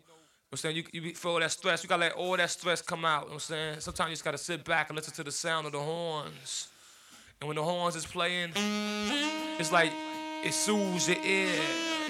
I'm 0.52 0.58
saying, 0.58 0.76
you, 0.76 0.84
you 0.92 1.14
feel 1.14 1.38
that 1.40 1.50
stress, 1.50 1.82
you 1.82 1.88
gotta 1.88 2.02
let 2.02 2.12
all 2.12 2.36
that 2.36 2.50
stress 2.50 2.80
come 2.80 3.04
out. 3.04 3.22
You 3.22 3.26
know 3.26 3.26
what 3.26 3.34
I'm 3.34 3.40
saying? 3.40 3.80
Sometimes 3.80 4.10
you 4.10 4.14
just 4.14 4.24
gotta 4.24 4.38
sit 4.38 4.64
back 4.64 4.88
and 4.90 4.96
listen 4.96 5.12
to 5.14 5.24
the 5.24 5.32
sound 5.32 5.66
of 5.66 5.72
the 5.72 5.80
horns. 5.80 6.68
And 7.40 7.48
when 7.48 7.56
the 7.56 7.62
horns 7.62 7.96
is 7.96 8.06
playing, 8.06 8.52
it's 9.58 9.72
like 9.72 9.90
it 10.44 10.54
soothes 10.54 11.08
your 11.08 11.18
ear. 11.24 11.52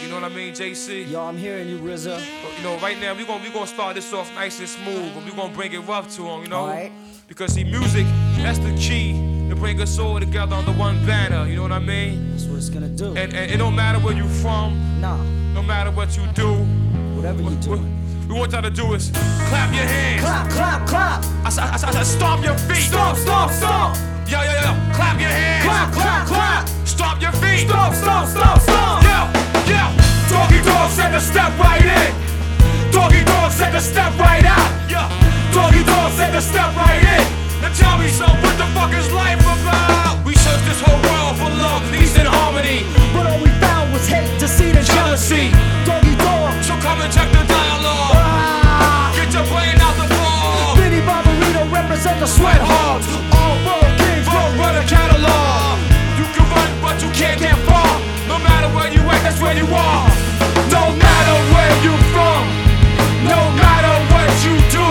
You 0.00 0.08
know 0.08 0.16
what 0.16 0.24
I 0.24 0.28
mean, 0.28 0.52
JC? 0.52 1.10
Yo, 1.10 1.22
I'm 1.22 1.38
hearing 1.38 1.68
you, 1.68 1.78
RZA. 1.78 2.16
But, 2.42 2.58
you 2.58 2.64
know, 2.64 2.76
right 2.78 3.00
now 3.00 3.14
we're 3.14 3.24
gonna 3.26 3.42
we 3.42 3.50
gonna 3.50 3.66
start 3.66 3.94
this 3.94 4.12
off 4.12 4.32
nice 4.34 4.58
and 4.58 4.68
smooth, 4.68 5.14
but 5.14 5.24
we're 5.24 5.36
gonna 5.36 5.54
bring 5.54 5.72
it 5.72 5.78
rough 5.80 6.14
to 6.16 6.22
him, 6.26 6.42
you 6.42 6.48
know? 6.48 6.90
Because 7.26 7.54
see, 7.54 7.64
music, 7.64 8.06
that's 8.38 8.58
the 8.58 8.74
key 8.76 9.12
to 9.48 9.56
bring 9.56 9.80
us 9.80 9.98
all 9.98 10.20
together 10.20 10.56
under 10.56 10.72
one 10.72 11.04
banner. 11.06 11.48
You 11.48 11.56
know 11.56 11.62
what 11.62 11.72
I 11.72 11.78
mean? 11.78 12.32
That's 12.32 12.44
what 12.44 12.58
it's 12.58 12.68
gonna 12.68 12.88
do. 12.88 13.16
And, 13.16 13.32
and 13.32 13.50
it 13.50 13.56
don't 13.56 13.74
matter 13.74 13.98
where 14.00 14.14
you 14.14 14.28
from, 14.28 15.00
Nah, 15.00 15.16
no 15.54 15.62
matter 15.62 15.90
what 15.90 16.14
you 16.16 16.26
do. 16.34 16.66
Whatever 17.24 17.48
you 17.48 17.56
do. 17.56 17.80
We 18.28 18.36
want 18.36 18.52
y'all 18.52 18.60
to 18.60 18.70
do 18.70 18.92
is 18.92 19.08
clap 19.48 19.72
your 19.72 19.88
hands. 19.88 20.20
Clap, 20.20 20.50
clap, 20.50 20.86
clap. 20.86 21.24
I 21.44 21.48
said, 21.48 21.64
I 21.64 21.76
said, 21.76 21.88
I 21.88 21.92
said 21.92 22.04
stomp 22.04 22.44
your 22.44 22.58
feet. 22.68 22.92
Stomp, 22.92 23.16
stomp, 23.16 23.50
stomp. 23.50 23.96
Yo, 24.28 24.44
yo, 24.44 24.52
yo, 24.52 24.72
clap 24.92 25.16
your 25.16 25.32
hands. 25.32 25.64
Clap, 25.64 25.88
clap, 25.92 26.26
clap. 26.28 26.68
Stomp 26.84 27.22
your 27.22 27.32
feet. 27.40 27.64
Stomp, 27.64 27.94
stomp, 27.96 28.28
stomp, 28.28 28.60
stomp. 28.60 29.08
Yo, 29.08 29.20
yo. 29.72 29.84
Doggy 30.28 30.60
dog 30.68 30.90
said 30.92 31.16
to 31.16 31.20
step 31.20 31.52
right 31.56 31.80
in. 31.80 32.12
Doggy 32.92 33.24
dog 33.24 33.52
said 33.52 33.72
to 33.72 33.80
step 33.80 34.12
right 34.20 34.44
out. 34.44 34.68
Yeah. 34.92 35.08
Doggy 35.56 35.80
dog 35.84 36.12
said 36.12 36.32
to 36.36 36.42
step 36.44 36.76
right 36.76 37.00
in. 37.00 37.24
Now 37.64 37.72
tell 37.72 37.96
me, 37.96 38.08
son, 38.12 38.36
what 38.44 38.52
the 38.60 38.68
fuck 38.76 38.92
is 38.92 39.08
life 39.12 39.40
about? 39.40 40.20
We 40.28 40.36
searched 40.36 40.68
this 40.68 40.80
whole 40.84 41.00
world 41.08 41.40
for 41.40 41.48
love, 41.48 41.80
peace, 41.88 42.16
and 42.20 42.28
harmony. 42.28 42.84
But 43.16 43.32
all 43.32 43.40
we 43.40 43.48
found 43.64 43.94
was 43.96 44.04
hate, 44.08 44.28
deceit, 44.38 44.76
and 44.76 44.84
Jealousy. 44.84 45.48
Doggy 45.88 46.03
dog. 47.08 47.12
So 47.12 47.12
come 47.12 47.12
and 47.12 47.12
check 47.12 47.28
the 47.32 47.44
dialogue. 47.52 48.16
Ah. 48.16 49.12
Get 49.16 49.32
your 49.32 49.44
brain 49.52 49.76
out 49.80 49.96
the 49.96 50.08
ball. 50.14 50.76
Vinny 50.76 51.00
Barbarito 51.04 51.70
represent 51.72 52.20
the 52.20 52.26
sweat 52.26 52.60
hogs. 52.60 53.08
All 53.32 53.56
kings, 53.98 54.26
Road 54.28 54.56
road 54.56 54.58
runner 54.58 54.86
catalog. 54.88 55.78
You 56.16 56.24
can 56.32 56.44
run, 56.48 56.70
but 56.80 57.02
you 57.02 57.10
can't 57.12 57.40
get 57.40 57.56
far. 57.68 58.00
No 58.28 58.38
matter 58.38 58.68
where 58.72 58.92
you 58.92 59.00
at, 59.10 59.22
that's 59.22 59.40
where 59.40 59.56
you 59.56 59.66
are. 59.68 60.08
No 60.72 60.90
matter 60.96 61.36
where 61.52 61.74
you 61.84 61.94
from, 62.12 62.42
no 63.28 63.40
matter 63.58 63.94
what 64.12 64.28
you 64.44 64.54
do, 64.72 64.86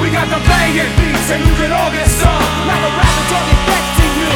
we 0.00 0.10
got 0.10 0.28
the 0.30 0.40
banging 0.46 0.90
beats 0.98 1.30
and 1.30 1.42
you 1.44 1.54
can 1.58 1.72
all 1.72 1.90
get 1.90 2.08
some. 2.08 2.42
Like 2.68 2.82
a 2.82 2.92
rapper 2.94 3.24
dog 3.30 3.46
infecting 3.54 4.14
you. 4.22 4.34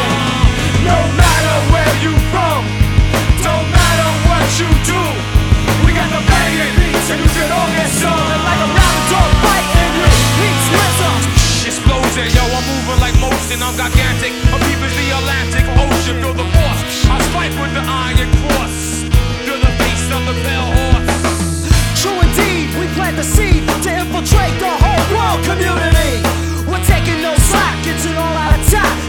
No 0.84 0.98
matter 1.14 1.56
where 1.72 1.94
you 2.02 2.12
from, 2.32 2.60
no 3.44 3.56
matter 3.70 4.08
what 4.28 4.46
you 4.58 4.68
do, 4.86 5.02
I'm 12.58 12.66
moving 12.66 12.98
like 12.98 13.14
motion, 13.20 13.62
I'm 13.62 13.76
gigantic. 13.78 14.34
I'm 14.50 14.58
keeping 14.66 14.90
the 14.98 15.06
Atlantic 15.14 15.62
Ocean, 15.78 16.18
feel 16.18 16.34
the 16.34 16.42
force. 16.42 17.06
I 17.06 17.22
strike 17.30 17.54
with 17.54 17.70
the 17.70 17.84
iron 17.86 18.30
cross. 18.42 19.06
Feel 19.46 19.60
the 19.62 19.72
face 19.78 20.10
of 20.10 20.26
the 20.26 20.34
pale 20.42 20.66
horse. 20.74 22.02
True 22.02 22.18
indeed, 22.18 22.74
we 22.74 22.90
plant 22.98 23.14
the 23.14 23.22
seed 23.22 23.62
to 23.62 23.90
infiltrate 23.94 24.58
the 24.58 24.74
whole 24.74 25.04
world 25.14 25.44
community. 25.46 26.18
We're 26.66 26.82
taking 26.82 27.22
no 27.22 27.36
slack, 27.46 27.86
it's 27.86 28.06
an 28.06 28.16
all 28.16 28.34
out 28.34 28.58
attack. 28.58 29.07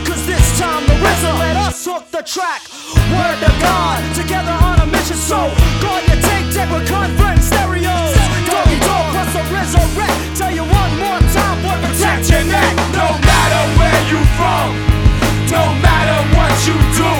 Time 0.59 0.83
the 0.91 0.95
RZA 0.99 1.31
let 1.39 1.55
us 1.55 1.85
hook 1.87 2.03
the 2.11 2.19
track. 2.19 2.67
Word 3.15 3.39
to 3.39 3.51
God, 3.63 4.03
together 4.11 4.51
on 4.51 4.83
a 4.83 4.87
mission. 4.91 5.15
So, 5.15 5.39
guard 5.79 6.03
your 6.11 6.19
tape 6.19 6.51
deck 6.51 6.67
with 6.67 6.83
convert 6.83 7.39
stereos. 7.39 8.11
Doggy 8.43 8.77
dog 8.83 9.07
plus 9.15 9.31
a 9.39 9.43
resurrect. 9.55 10.19
Tell 10.35 10.51
you 10.51 10.67
one 10.67 10.91
more 10.99 11.21
time, 11.31 11.57
boy, 11.63 11.79
protect 11.79 12.27
your 12.27 12.43
neck. 12.43 12.75
No 12.91 13.07
matter 13.07 13.63
where 13.79 14.01
you 14.11 14.19
from, 14.35 14.67
no 15.47 15.63
matter 15.79 16.17
what 16.35 16.51
you 16.67 16.75
do, 16.99 17.11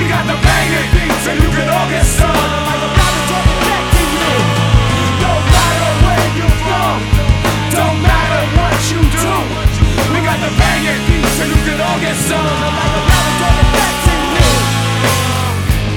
we 0.00 0.08
got 0.08 0.24
the 0.24 0.36
banging 0.40 0.88
beats 0.96 1.24
and 1.28 1.36
you 1.44 1.50
can 1.52 1.68
all 1.68 1.88
get 1.92 2.08
some. 2.08 2.32
Don't 7.74 8.00
matter 8.06 8.42
what 8.56 8.78
you 8.88 9.00
do, 9.20 9.34
got 10.24 10.40
the 10.40 10.48
banging 10.56 11.00
beats 11.06 11.36
and 11.40 11.50
you 11.52 11.60
can 11.68 11.78
all 11.84 12.00
get 12.00 12.16
some. 12.16 12.40
Like 12.40 12.96
a 12.96 13.02
rapper 13.04 13.34
dog 13.40 13.56
infecting 13.60 14.24
you. 14.34 14.52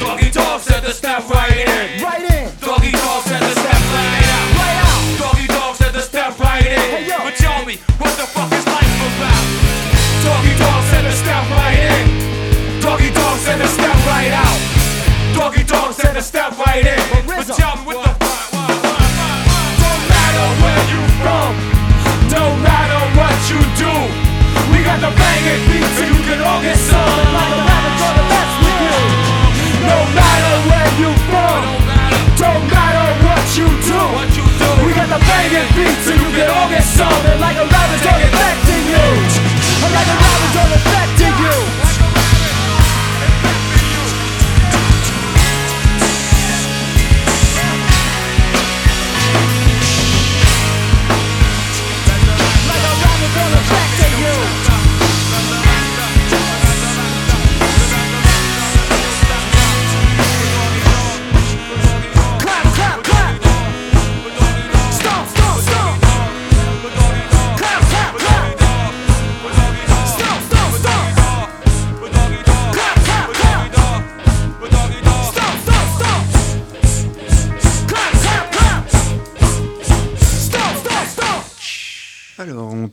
Doggy 0.04 0.30
dog 0.32 0.60
said 0.62 0.82
to 0.84 0.92
step 0.92 1.24
right 1.32 1.56
in. 1.56 2.04
Right 2.04 2.26
in, 2.28 2.52
Doggy 2.60 2.92
dog 2.92 3.24
said 3.24 3.40
to 3.40 3.54
step 3.56 3.82
right 3.96 4.28
out. 4.36 4.48
right 4.60 4.80
out. 4.84 5.04
Doggy 5.18 5.48
dog 5.48 5.76
said 5.76 5.94
to 5.96 6.02
step 6.02 6.40
right 6.40 6.66
in. 6.66 6.80
Hey, 6.92 7.08
yo. 7.08 7.18
But 7.24 7.36
tell 7.40 7.64
me, 7.66 7.80
what 8.04 8.14
the 8.20 8.28
fuck 8.28 8.52
is 8.52 8.66
life 8.68 9.00
about? 9.08 9.44
Doggy 10.28 10.54
dog 10.60 10.82
said 10.92 11.04
to 11.08 11.14
step 11.16 11.44
right 11.56 11.80
in. 11.80 12.06
Doggy 12.84 13.10
dog 13.16 13.40
said 13.40 13.58
to 13.64 13.68
step 13.68 13.98
right 14.12 14.32
out. 14.36 14.60
Doggy 15.34 15.64
dog 15.64 15.94
said 15.94 16.14
to 16.14 16.22
step 16.22 16.52
right 16.60 16.86
in. 16.86 17.00
But 17.26 17.48
tell 17.56 17.80
me 17.80 17.96
what 17.96 18.04
the 18.04 18.28
fuck. 18.52 18.76
Don't 19.80 20.04
matter 20.12 20.48
where 20.60 20.84
you 20.92 21.02
from. 21.24 21.52
Don't 22.28 22.67
you 23.48 23.60
do. 23.80 23.94
We 24.72 24.84
got 24.84 25.00
the 25.00 25.08
banging 25.08 25.64
beats 25.72 25.94
so 25.96 26.04
you 26.04 26.20
can 26.28 26.40
all 26.44 26.60
get 26.60 26.76
some. 26.76 27.00
Like 27.00 27.56
dog 27.96 28.16
that 28.20 28.28
mess 28.28 28.52
with 28.60 28.80
you. 28.84 29.00
No 29.88 29.98
matter 30.12 30.54
where 30.68 30.92
you 31.00 31.12
from, 31.32 31.62
don't 32.36 32.64
matter 32.68 33.08
what 33.24 33.44
you 33.56 33.68
do. 33.88 34.02
We 34.84 34.92
got 34.92 35.08
the 35.08 35.20
banging 35.24 35.70
beats 35.80 36.12
and 36.12 36.20
you 36.20 36.30
can 36.36 36.50
all 36.52 36.68
get 36.68 36.84
some. 36.84 37.24
Like 37.40 37.56
a 37.56 37.64
rapper 37.64 38.00
dog 38.04 38.20
infecting 38.20 38.84
you. 38.92 39.08
Like 39.96 40.10
a 40.12 40.18
rapper 40.20 40.50
dog 40.52 40.72
infecting 40.76 41.36
you. 41.40 41.87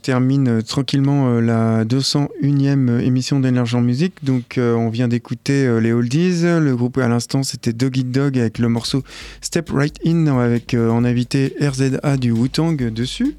Termine 0.05 0.47
euh, 0.47 0.61
tranquillement 0.61 1.29
euh, 1.29 1.41
la 1.41 1.83
201e 1.83 2.99
émission 2.99 3.39
d'Énergie 3.39 3.75
en 3.75 3.81
musique. 3.81 4.13
Donc, 4.23 4.59
euh, 4.59 4.75
on 4.75 4.89
vient 4.89 5.07
d'écouter 5.07 5.65
euh, 5.65 5.79
les 5.79 5.93
Oldies. 5.93 6.43
Le 6.43 6.75
groupe 6.75 6.99
à 6.99 7.07
l'instant, 7.07 7.41
c'était 7.41 7.73
Dog 7.73 7.97
Eat 7.97 8.11
Dog 8.11 8.37
avec 8.37 8.59
le 8.59 8.69
morceau 8.69 9.01
Step 9.41 9.71
Right 9.71 9.97
In 10.05 10.27
avec 10.27 10.75
euh, 10.75 10.91
en 10.91 11.03
invité 11.03 11.55
RZA 11.59 12.17
du 12.17 12.31
Wu-Tang 12.31 12.75
dessus. 12.75 13.35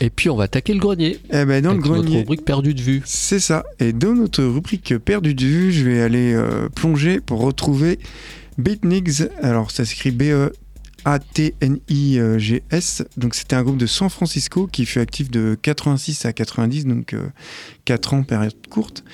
Et 0.00 0.08
puis 0.08 0.30
on 0.30 0.36
va 0.36 0.44
attaquer 0.44 0.72
le 0.72 0.78
grenier. 0.78 1.18
Et 1.32 1.44
ben, 1.44 1.60
dans 1.60 1.70
avec 1.70 1.82
le 1.82 1.88
grenier. 1.88 2.02
notre 2.02 2.18
rubrique 2.18 2.44
perdue 2.44 2.74
de 2.74 2.80
vue. 2.80 3.02
C'est 3.04 3.40
ça. 3.40 3.64
Et 3.80 3.92
dans 3.92 4.14
notre 4.14 4.44
rubrique 4.44 4.94
Perdu 4.98 5.34
de 5.34 5.44
vue, 5.44 5.72
je 5.72 5.84
vais 5.84 6.00
aller 6.00 6.32
euh, 6.32 6.68
plonger 6.68 7.20
pour 7.20 7.40
retrouver 7.40 7.98
Beatniks. 8.56 9.22
Alors, 9.42 9.72
ça 9.72 9.84
s'écrit 9.84 10.12
B-E. 10.12 10.52
A-T-N-I-G-S. 11.04 13.04
Donc, 13.16 13.34
c'était 13.34 13.56
un 13.56 13.62
groupe 13.62 13.76
de 13.76 13.86
San 13.86 14.08
Francisco 14.10 14.66
qui 14.70 14.86
fut 14.86 15.00
actif 15.00 15.30
de 15.30 15.56
86 15.60 16.24
à 16.26 16.32
90, 16.32 16.86
donc 16.86 17.14
4 17.84 18.14
ans, 18.14 18.22
période 18.22 18.54
courte. 18.70 19.04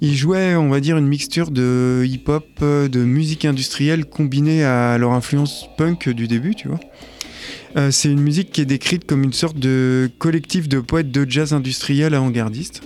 Ils 0.00 0.16
jouaient, 0.16 0.54
on 0.56 0.68
va 0.68 0.80
dire, 0.80 0.96
une 0.98 1.06
mixture 1.08 1.50
de 1.50 2.04
hip-hop, 2.06 2.46
euh, 2.62 2.88
de 2.88 3.00
musique 3.04 3.44
industrielle 3.44 4.04
combinée 4.04 4.64
à 4.64 4.98
leur 4.98 5.12
influence 5.12 5.66
punk 5.76 6.08
du 6.08 6.28
début, 6.28 6.54
tu 6.54 6.68
vois. 6.68 6.80
Euh, 7.76 7.90
c'est 7.90 8.10
une 8.10 8.20
musique 8.20 8.50
qui 8.52 8.60
est 8.62 8.66
décrite 8.66 9.06
comme 9.06 9.22
une 9.22 9.32
sorte 9.32 9.58
de 9.58 10.10
collectif 10.18 10.68
de 10.68 10.80
poètes 10.80 11.10
de 11.10 11.26
jazz 11.28 11.52
industriel 11.52 12.14
avant-gardiste. 12.14 12.82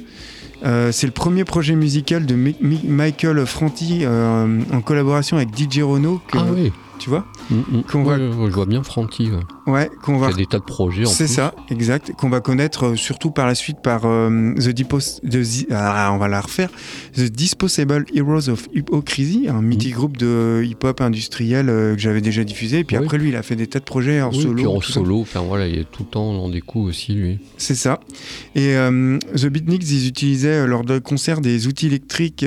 Euh, 0.65 0.93
c'est 0.93 1.07
le 1.07 1.13
premier 1.13 1.45
projet 1.45 1.75
musical 1.75 2.25
de 2.27 2.35
Mi- 2.37 2.57
Mi- 2.61 2.81
Michael 2.85 3.45
Franti 3.47 4.01
euh, 4.03 4.61
en 4.73 4.81
collaboration 4.81 5.37
avec 5.37 5.49
DJ 5.57 5.81
Renault. 5.83 6.21
Ah 6.33 6.47
oui. 6.55 6.73
Tu 7.03 7.11
vois 7.11 7.25
Mm, 7.51 7.57
mm. 7.79 7.83
Qu'on 7.91 8.05
va- 8.05 8.17
je 8.17 8.55
vois 8.55 8.65
bien 8.65 8.85
Francky. 8.85 9.33
ouais. 9.33 9.41
Ouais, 9.67 9.89
qu'on 10.03 10.19
va. 10.19 10.29
Il 10.29 10.31
y 10.31 10.35
a 10.35 10.37
des 10.39 10.47
tas 10.47 10.59
de 10.59 10.65
projets 10.65 11.07
en 11.07 11.09
C'est 11.09 11.29
ça, 11.29 11.55
exact. 11.71 12.13
Qu'on 12.19 12.29
va 12.29 12.41
connaître 12.41 12.87
euh, 12.89 12.97
surtout 12.97 13.31
par 13.31 13.47
la 13.47 13.55
suite 13.55 13.77
par 13.83 14.03
euh, 14.07 14.55
The 14.57 15.41
Zi- 15.43 15.67
ah, 15.71 16.11
on 16.13 16.19
va 16.19 16.27
la 16.29 16.41
refaire. 16.41 16.69
The 17.15 17.31
Disposable 17.31 18.07
Heroes 18.15 18.49
of 18.49 18.67
Hypocrisy, 18.75 19.47
un 19.49 19.63
mythique 19.63 19.95
groupe 19.95 20.17
de 20.17 20.63
hip-hop 20.65 21.01
industriel 21.01 21.69
euh, 21.69 21.95
que 21.95 22.01
j'avais 22.01 22.21
déjà 22.21 22.43
diffusé. 22.43 22.81
Et 22.81 22.85
puis 22.85 22.97
après, 22.97 23.19
lui, 23.19 23.29
il 23.29 23.37
a 23.37 23.43
fait 23.43 23.55
des 23.55 23.69
tas 23.69 23.79
de 23.79 23.85
projets 23.85 24.21
en 24.21 24.31
Oui, 24.31 24.43
solo. 24.43 24.55
puis 24.55 24.67
en 24.67 24.81
solo, 24.81 25.21
enfin 25.21 25.41
voilà, 25.47 25.69
il 25.69 25.79
est 25.79 25.91
tout 25.91 26.03
le 26.03 26.09
temps 26.11 26.33
dans 26.35 26.49
des 26.49 26.61
coups 26.61 26.89
aussi, 26.89 27.13
lui. 27.15 27.39
C'est 27.57 27.77
ça. 27.77 28.01
Et 28.57 28.75
euh, 28.77 29.19
The 29.37 29.47
Beatniks, 29.47 29.89
ils 29.91 30.09
utilisaient 30.09 30.67
lors 30.67 30.83
de 30.85 30.99
concerts 30.99 31.41
des 31.41 31.69
outils 31.69 31.87
électriques, 31.87 32.45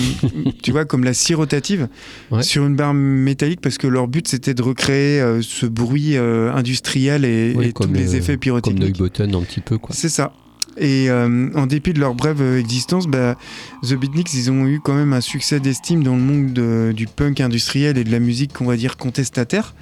tu 0.62 0.70
vois, 0.72 0.84
comme 0.84 1.04
la 1.04 1.14
scie 1.14 1.34
rotative, 1.34 1.88
Ouais. 2.30 2.42
sur 2.42 2.64
une 2.64 2.74
barre 2.74 2.94
métallique, 2.94 3.60
parce 3.60 3.76
que 3.76 3.86
leur 3.86 4.08
but 4.08 4.26
c'était 4.26 4.54
de 4.54 4.62
recréer 4.62 5.22
ce 5.42 5.66
bruit 5.66 6.16
euh, 6.54 6.58
industriel 6.58 7.24
et, 7.24 7.52
Oui, 7.56 7.66
et 7.66 7.72
tous 7.72 7.84
comme, 7.84 7.94
les 7.94 8.14
euh, 8.14 8.18
effets 8.18 8.32
Comme 8.34 8.40
pyrotechniques. 8.40 8.98
Neubotten 8.98 9.34
un 9.34 9.42
petit 9.42 9.60
peu, 9.60 9.78
quoi. 9.78 9.94
C'est 9.94 10.08
ça. 10.08 10.32
Et 10.76 11.08
euh, 11.08 11.50
en 11.54 11.66
dépit 11.66 11.92
de 11.92 12.00
leur 12.00 12.16
brève 12.16 12.42
euh, 12.42 12.58
existence, 12.58 13.06
bah, 13.06 13.36
The 13.84 13.94
Beatniks, 13.94 14.34
ils 14.34 14.50
ont 14.50 14.66
eu 14.66 14.80
quand 14.82 14.94
même 14.94 15.12
un 15.12 15.20
succès 15.20 15.60
d'estime 15.60 16.02
dans 16.02 16.16
le 16.16 16.20
monde 16.22 16.52
de- 16.52 16.92
du 16.92 17.06
punk 17.06 17.40
industriel 17.40 17.96
et 17.96 18.02
de 18.02 18.10
la 18.10 18.18
musique, 18.18 18.52
qu'on 18.54 18.64
va 18.64 18.76
dire, 18.76 18.96
contestataire. 18.96 19.72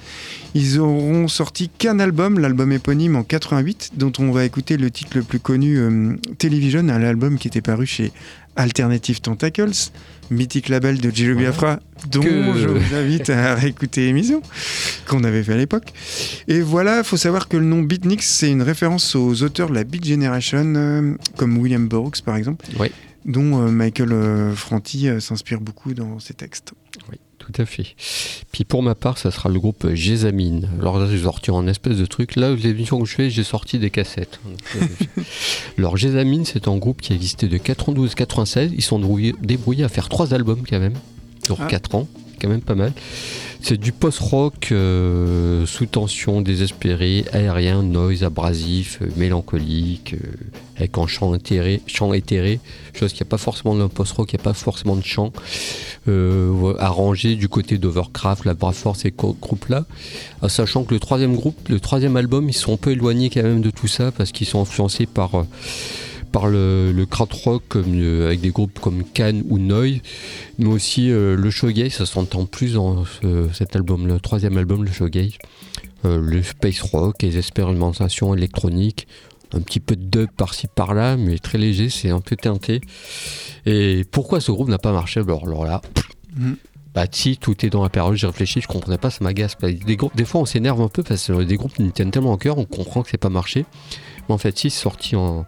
Ils 0.53 0.79
auront 0.79 1.27
sorti 1.27 1.69
qu'un 1.75 1.97
album, 1.99 2.37
l'album 2.37 2.71
éponyme 2.71 3.15
en 3.15 3.23
88, 3.23 3.93
dont 3.97 4.11
on 4.19 4.31
va 4.31 4.45
écouter 4.45 4.77
le 4.77 4.91
titre 4.91 5.17
le 5.17 5.23
plus 5.23 5.39
connu, 5.39 5.79
euh, 5.79 6.15
Television, 6.37 6.81
un 6.81 6.89
album 7.01 7.39
qui 7.39 7.47
était 7.47 7.61
paru 7.61 7.87
chez 7.87 8.11
Alternative 8.55 9.19
Tentacles, 9.19 9.71
mythique 10.31 10.69
label 10.69 10.99
de 10.99 11.09
Jerry 11.13 11.35
Biafra, 11.35 11.79
dont 12.09 12.21
Que- 12.21 12.53
je 12.57 12.67
vous 12.67 12.95
invite 12.95 13.29
à 13.29 13.55
réécouter 13.55 14.05
l'émission 14.05 14.41
qu'on 15.07 15.23
avait 15.23 15.43
fait 15.43 15.53
à 15.53 15.57
l'époque. 15.57 15.93
Et 16.47 16.61
voilà, 16.61 16.99
il 16.99 17.03
faut 17.03 17.17
savoir 17.17 17.47
que 17.47 17.57
le 17.57 17.65
nom 17.65 17.81
Beatniks, 17.81 18.23
c'est 18.23 18.49
une 18.51 18.61
référence 18.61 19.15
aux 19.15 19.43
auteurs 19.43 19.69
de 19.69 19.75
la 19.75 19.83
Beat 19.83 20.05
Generation, 20.05 20.73
euh, 20.75 21.13
comme 21.37 21.57
William 21.57 21.87
Burroughs 21.87 22.21
par 22.25 22.35
exemple, 22.35 22.65
dont 23.25 23.61
euh, 23.61 23.69
Michael 23.71 24.11
euh, 24.11 24.53
Franti 24.55 25.07
s'inspire 25.19 25.61
beaucoup 25.61 25.93
dans 25.93 26.19
ses 26.19 26.33
textes. 26.33 26.73
Oui, 27.09 27.17
tout 27.45 27.61
à 27.61 27.65
fait. 27.65 27.95
Puis 28.51 28.63
pour 28.63 28.83
ma 28.83 28.95
part, 28.95 29.17
ça 29.17 29.31
sera 29.31 29.49
le 29.49 29.59
groupe 29.59 29.93
Gésamine. 29.93 30.69
Alors 30.79 30.99
là, 30.99 31.07
j'ai 31.09 31.23
sorti 31.23 31.51
en 31.51 31.67
espèce 31.67 31.97
de 31.97 32.05
truc. 32.05 32.35
Là, 32.35 32.53
l'émission 32.55 32.99
que 33.01 33.05
je 33.07 33.15
fais, 33.15 33.29
j'ai 33.29 33.43
sorti 33.43 33.79
des 33.79 33.89
cassettes. 33.89 34.39
Euh, 34.75 34.85
Alors 35.77 35.97
Gésamine, 35.97 36.45
c'est 36.45 36.67
un 36.67 36.77
groupe 36.77 37.01
qui 37.01 37.13
existait 37.13 37.47
de 37.47 37.57
92 37.57 38.15
96. 38.15 38.71
Ils 38.75 38.81
sont 38.81 38.99
débrouillés, 39.41 39.83
à 39.83 39.89
faire 39.89 40.09
trois 40.09 40.33
albums 40.33 40.63
quand 40.69 40.79
même, 40.79 40.93
sur 41.45 41.59
Ah. 41.61 41.67
4 41.67 41.95
ans. 41.95 42.07
Quand 42.41 42.49
même 42.49 42.61
pas 42.61 42.75
mal. 42.75 42.93
C'est 43.65 43.77
du 43.79 43.93
post-rock 43.93 44.73
euh, 44.73 45.65
sous 45.65 45.85
tension, 45.85 46.41
désespéré, 46.41 47.23
aérien, 47.31 47.81
noise, 47.81 48.25
abrasif, 48.25 48.99
euh, 49.01 49.07
mélancolique, 49.15 50.15
euh, 50.15 50.27
avec 50.75 50.97
un 50.97 51.07
chant 51.07 51.33
éthéré, 51.33 51.81
chant 51.87 52.11
éthéré, 52.11 52.59
chose 52.93 53.13
qu'il 53.13 53.23
n'y 53.23 53.29
a 53.29 53.31
pas 53.31 53.37
forcément 53.37 53.73
dans 53.73 53.83
le 53.83 53.87
post-rock, 53.87 54.33
il 54.33 54.35
n'y 54.35 54.41
a 54.41 54.43
pas 54.43 54.53
forcément 54.53 54.97
de 54.97 55.05
chant 55.05 55.31
arrangé 56.79 57.35
du 57.35 57.47
côté 57.47 57.77
d'Overcraft, 57.77 58.43
la 58.43 58.53
Brave 58.53 58.75
Force 58.75 59.05
et 59.05 59.11
co- 59.11 59.37
groupe-là. 59.39 59.85
Euh, 60.43 60.49
sachant 60.49 60.83
que 60.83 60.93
le 60.93 60.99
troisième 60.99 61.33
groupe, 61.33 61.69
le 61.69 61.79
troisième 61.79 62.17
album, 62.17 62.49
ils 62.49 62.53
sont 62.53 62.73
un 62.73 62.77
peu 62.77 62.91
éloignés 62.91 63.29
quand 63.29 63.43
même 63.43 63.61
de 63.61 63.69
tout 63.69 63.87
ça 63.87 64.11
parce 64.11 64.33
qu'ils 64.33 64.47
sont 64.47 64.59
influencés 64.59 65.05
par, 65.05 65.45
par 66.33 66.47
le, 66.47 66.91
le 66.91 67.05
comme, 67.05 67.93
euh, 67.95 68.25
avec 68.27 68.41
des 68.41 68.49
groupes 68.49 68.79
comme 68.79 69.03
Cannes 69.05 69.43
ou 69.47 69.59
Noise, 69.59 69.99
mais 70.57 70.65
aussi 70.65 71.09
euh, 71.11 71.37
le 71.37 71.49
shoegaze, 71.49 71.93
ça 71.93 72.05
s'entend 72.05 72.45
plus 72.45 72.73
dans 72.73 73.05
ce- 73.05 73.47
cet 73.53 73.75
album, 73.77 74.07
le 74.07 74.19
troisième 74.19 74.57
album, 74.57 74.83
le 74.83 74.91
shoegaze. 74.91 75.33
Euh, 76.05 76.17
le 76.19 76.43
space 76.43 76.81
rock, 76.81 77.21
les 77.21 77.37
expérimentations 77.37 78.33
électroniques, 78.35 79.07
un 79.53 79.61
petit 79.61 79.79
peu 79.79 79.95
de 79.95 80.03
dub 80.03 80.29
par-ci 80.35 80.67
par-là, 80.67 81.15
mais 81.15 81.37
très 81.37 81.57
léger, 81.57 81.89
c'est 81.89 82.09
un 82.09 82.19
peu 82.19 82.35
teinté. 82.35 82.81
Et 83.65 84.03
pourquoi 84.11 84.41
ce 84.41 84.51
groupe 84.51 84.67
n'a 84.69 84.79
pas 84.79 84.91
marché? 84.91 85.21
Alors, 85.21 85.45
alors 85.47 85.63
là, 85.65 85.81
Mhm. 86.35 86.57
bah 86.95 87.05
si, 87.11 87.37
tout 87.37 87.65
est 87.65 87.69
dans 87.69 87.83
la 87.83 87.89
période, 87.89 88.15
j'ai 88.15 88.27
réfléchi, 88.27 88.59
je 88.59 88.67
comprenais 88.67 88.97
pas, 88.97 89.11
ça 89.11 89.19
m'agace. 89.23 89.55
Bah, 89.61 89.71
Des, 89.71 89.95
groupes- 89.95 90.15
des 90.15 90.25
fois 90.25 90.41
on 90.41 90.45
s'énerve 90.45 90.81
un 90.81 90.89
peu 90.89 91.03
parce 91.03 91.27
que 91.27 91.43
des 91.43 91.55
groupes 91.55 91.73
qui 91.75 91.83
nous 91.83 91.91
tiennent 91.91 92.11
tellement 92.11 92.31
en 92.33 92.37
cœur, 92.37 92.57
on 92.57 92.65
comprend 92.65 93.03
que 93.03 93.09
c'est 93.09 93.17
pas 93.17 93.29
marché. 93.29 93.65
Mais 94.27 94.33
en 94.33 94.37
fait, 94.37 94.57
si, 94.57 94.69
c'est 94.71 94.81
sorti 94.81 95.15
en... 95.15 95.45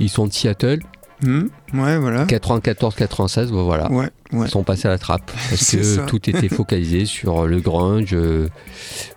Ils 0.00 0.08
sont 0.08 0.26
de 0.26 0.32
Seattle, 0.32 0.80
Hmm, 1.22 1.44
ouais, 1.74 1.96
voilà. 1.96 2.26
94-96, 2.26 3.50
bah 3.50 3.62
voilà. 3.62 3.90
Ouais, 3.90 4.10
ouais. 4.32 4.46
Ils 4.46 4.50
sont 4.50 4.64
passés 4.64 4.88
à 4.88 4.90
la 4.90 4.98
trappe 4.98 5.30
parce 5.50 5.70
que 5.70 5.82
ça. 5.82 6.02
tout 6.06 6.28
était 6.28 6.48
focalisé 6.54 7.06
sur 7.06 7.46
le 7.46 7.60
grunge, 7.60 8.10
euh, 8.12 8.48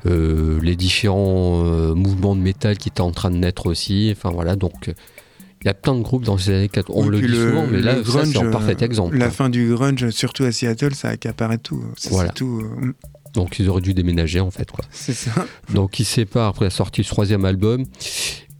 euh, 0.05 0.59
les 0.61 0.75
différents 0.75 1.63
euh, 1.65 1.95
mouvements 1.95 2.35
de 2.35 2.41
métal 2.41 2.77
qui 2.77 2.89
étaient 2.89 3.01
en 3.01 3.11
train 3.11 3.31
de 3.31 3.37
naître 3.37 3.65
aussi. 3.65 4.13
Enfin 4.15 4.29
voilà, 4.29 4.55
donc 4.55 4.87
euh, 4.89 4.93
il 5.61 5.67
y 5.67 5.69
a 5.69 5.73
plein 5.73 5.95
de 5.95 6.01
groupes 6.01 6.23
dans 6.23 6.37
ces 6.37 6.51
années 6.53 6.69
80. 6.69 6.97
On 6.97 7.07
Oui, 7.09 7.19
le 7.19 7.27
dit 7.27 7.33
souvent, 7.35 7.65
mais 7.69 7.81
là, 7.81 7.95
c'est 8.05 8.37
un 8.37 8.51
parfait 8.51 8.77
euh, 8.79 8.85
exemple. 8.85 9.17
La 9.17 9.31
fin 9.31 9.49
du 9.49 9.73
grunge, 9.73 10.09
surtout 10.11 10.43
à 10.43 10.51
Seattle, 10.51 10.93
ça 10.93 11.09
accaparait 11.09 11.57
tout. 11.57 11.83
Voilà. 12.11 12.29
tout. 12.29 12.61
euh, 12.63 12.85
hmm, 12.85 12.93
Donc 13.33 13.57
ils 13.59 13.67
auraient 13.69 13.81
dû 13.81 13.93
déménager 13.95 14.39
en 14.39 14.51
fait. 14.51 14.69
Quoi. 14.71 14.85
c'est 14.91 15.13
ça. 15.13 15.31
Donc 15.73 15.99
ils 15.99 16.05
séparent 16.05 16.49
après 16.49 16.65
la 16.65 16.71
sortie 16.71 17.01
du 17.01 17.07
troisième 17.07 17.43
album. 17.43 17.85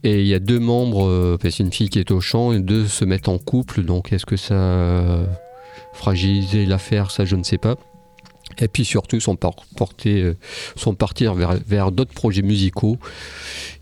Et 0.04 0.20
il 0.20 0.26
y 0.26 0.34
a 0.34 0.38
deux 0.38 0.60
membres, 0.60 1.08
euh, 1.08 1.38
c'est 1.42 1.58
une 1.58 1.72
fille 1.72 1.88
qui 1.88 1.98
est 1.98 2.10
au 2.10 2.20
chant, 2.20 2.52
et 2.52 2.60
deux 2.60 2.86
se 2.86 3.04
mettent 3.04 3.28
en 3.28 3.38
couple. 3.38 3.82
Donc 3.82 4.12
est-ce 4.12 4.26
que 4.26 4.36
ça 4.36 4.54
a 4.54 5.26
fragilisé 5.92 6.66
l'affaire 6.66 7.10
Ça, 7.10 7.24
je 7.24 7.36
ne 7.36 7.42
sais 7.42 7.58
pas. 7.58 7.76
Et 8.60 8.68
puis 8.68 8.84
surtout, 8.84 9.20
sont, 9.20 9.36
euh, 10.06 10.34
sont 10.76 10.94
partis 10.94 11.24
vers, 11.24 11.58
vers 11.66 11.92
d'autres 11.92 12.14
projets 12.14 12.42
musicaux 12.42 12.98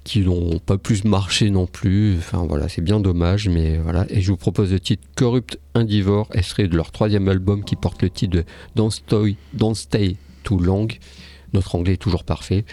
qui 0.05 0.21
n'ont 0.21 0.59
pas 0.59 0.77
plus 0.77 1.05
marché 1.05 1.51
non 1.51 1.67
plus. 1.67 2.17
Enfin 2.19 2.45
voilà, 2.47 2.69
c'est 2.69 2.83
bien 2.83 3.01
dommage, 3.01 3.49
mais 3.49 3.79
voilà. 3.79 4.07
Et 4.11 4.21
je 4.21 4.31
vous 4.31 4.37
propose 4.37 4.73
le 4.73 4.81
titre 4.81 5.03
Corrupt 5.17 5.59
Indivore, 5.75 6.29
extrait 6.33 6.69
de 6.69 6.77
leur 6.77 6.91
troisième 6.91 7.29
album 7.29 7.65
qui 7.65 7.77
porte 7.77 8.03
le 8.03 8.11
titre 8.11 8.39
de 8.39 8.45
Don't 8.75 8.91
Stay, 8.91 9.37
Don't 9.55 9.75
Stay 9.75 10.17
Too 10.43 10.59
Long. 10.59 10.89
Notre 11.57 11.75
anglais 11.75 11.95
est 11.95 11.97
toujours 11.97 12.23
parfait. 12.25 12.65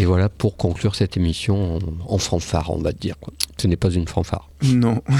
Et 0.00 0.04
voilà 0.06 0.28
pour 0.30 0.56
conclure 0.56 0.94
cette 0.94 1.16
émission 1.18 1.76
en, 1.76 1.78
en 2.08 2.18
fanfare, 2.18 2.70
on 2.70 2.80
va 2.80 2.92
dire. 2.92 3.18
quoi. 3.20 3.32
Ce 3.60 3.66
n'est 3.66 3.76
pas 3.76 3.90
une 3.90 4.08
fanfare. 4.08 4.48
Non. 4.64 5.02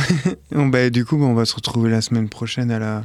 Bon, 0.50 0.66
bah, 0.66 0.90
du 0.90 1.04
coup, 1.04 1.16
bah, 1.16 1.24
on 1.24 1.34
va 1.34 1.44
se 1.46 1.54
retrouver 1.54 1.90
la 1.90 2.00
semaine 2.02 2.28
prochaine 2.28 2.70
à 2.70 2.78
la 2.78 3.04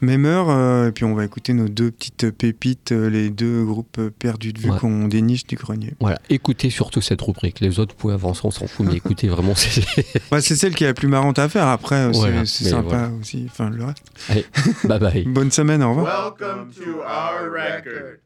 même 0.00 0.24
heure. 0.26 0.48
euh, 0.50 0.88
et 0.88 0.92
puis, 0.92 1.04
on 1.04 1.14
va 1.14 1.24
écouter 1.24 1.52
nos 1.52 1.68
deux 1.68 1.90
petites 1.90 2.30
pépites, 2.30 2.92
euh, 2.92 3.08
les 3.10 3.28
deux 3.30 3.64
groupes 3.64 3.98
euh, 3.98 4.10
perdus 4.10 4.52
de 4.52 4.58
vue 4.60 4.70
Ouais. 4.70 4.78
qu'on 4.78 5.06
déniche 5.08 5.46
du 5.46 5.56
grenier. 5.56 5.94
Voilà, 6.00 6.18
écoutez 6.30 6.70
surtout 6.70 7.00
cette 7.00 7.20
rubrique. 7.22 7.60
Les 7.60 7.78
autres, 7.78 7.94
vous 7.94 8.00
pouvez 8.00 8.14
avancer, 8.14 8.40
on 8.44 8.50
s'en 8.50 8.66
fout, 8.66 8.86
mais 8.86 8.96
écoutez 8.96 9.28
vraiment. 9.28 9.54
c'est- 9.56 9.84
Ouais, 10.32 10.40
celle 10.40 10.74
qui 10.74 10.84
est 10.84 10.88
la 10.88 10.94
plus 10.94 11.08
marrante 11.08 11.38
à 11.38 11.48
faire. 11.48 11.66
Après, 11.66 12.12
c'est- 12.12 12.18
Voilà, 12.18 12.44
c'est 12.46 12.64
mais 12.64 12.70
sympa 12.70 12.88
voilà. 12.88 13.10
aussi. 13.20 13.46
Enfin, 13.50 13.70
le 13.70 13.84
reste. 13.84 14.04
Allez, 14.28 14.44
bye 14.84 14.98
bye. 14.98 15.24
Bonne 15.26 15.50
semaine, 15.50 15.82
au 15.82 15.90
revoir. 15.90 16.34
Welcome 16.38 16.70
to 16.72 17.00
our 17.00 17.50
record. 17.50 18.18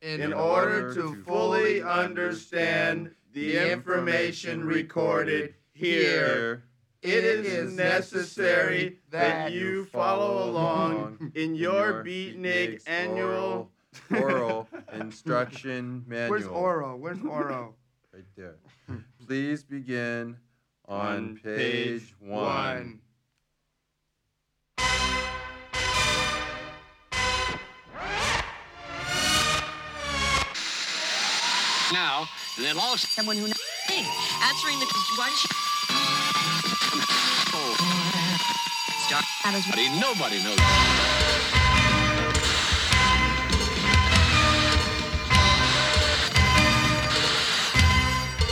In 0.00 0.32
order 0.32 0.94
to 0.94 1.22
fully 1.24 1.82
understand 1.82 3.14
the 3.32 3.72
information 3.72 4.64
recorded 4.64 5.54
here, 5.72 6.64
it 7.02 7.24
is 7.24 7.72
necessary 7.76 8.98
that 9.10 9.52
you 9.52 9.86
follow 9.86 10.48
along 10.48 11.32
in 11.34 11.54
your 11.56 12.04
beatnik 12.04 12.80
annual 12.86 13.70
oral 14.10 14.68
instruction 14.92 16.04
manual. 16.06 16.30
Where's 16.30 16.46
Oro? 16.46 16.96
Where's 16.96 17.22
Oro? 17.22 17.74
Right 18.12 18.24
there. 18.36 18.56
Please 19.26 19.64
begin 19.64 20.36
on 20.86 21.38
page 21.42 22.14
one. 22.20 23.00
Now, 31.92 32.28
they'll 32.58 32.78
all 32.78 32.98
someone 32.98 33.36
who 33.36 33.46
knows. 33.46 33.58
Answering 33.88 34.78
the 34.78 34.86
why 35.16 35.30
she? 35.30 35.48
Oh. 37.54 37.74
Nobody, 39.44 39.88
nobody 39.98 40.42
knows. 40.44 40.58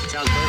Sounds 0.08 0.45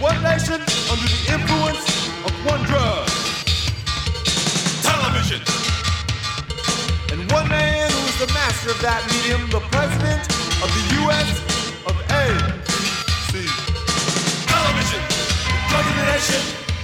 one 0.00 0.22
nation 0.22 0.60
under 0.92 1.08
the 1.08 1.22
influence 1.32 2.08
of 2.24 2.32
one 2.44 2.62
drug, 2.68 3.08
television. 4.84 5.40
And 7.12 7.30
one 7.32 7.48
man 7.48 7.90
who 7.90 8.02
is 8.04 8.18
the 8.20 8.30
master 8.34 8.70
of 8.70 8.80
that 8.82 9.00
medium, 9.08 9.48
the 9.48 9.64
president 9.72 10.20
of 10.60 10.68
the 10.68 10.84
U.S. 11.00 11.28
of 11.88 11.96
A.C. 12.12 13.48
Television, 14.44 15.02
drug 15.72 15.86
in 15.88 15.96
the 15.96 16.06
nation, 16.12 16.42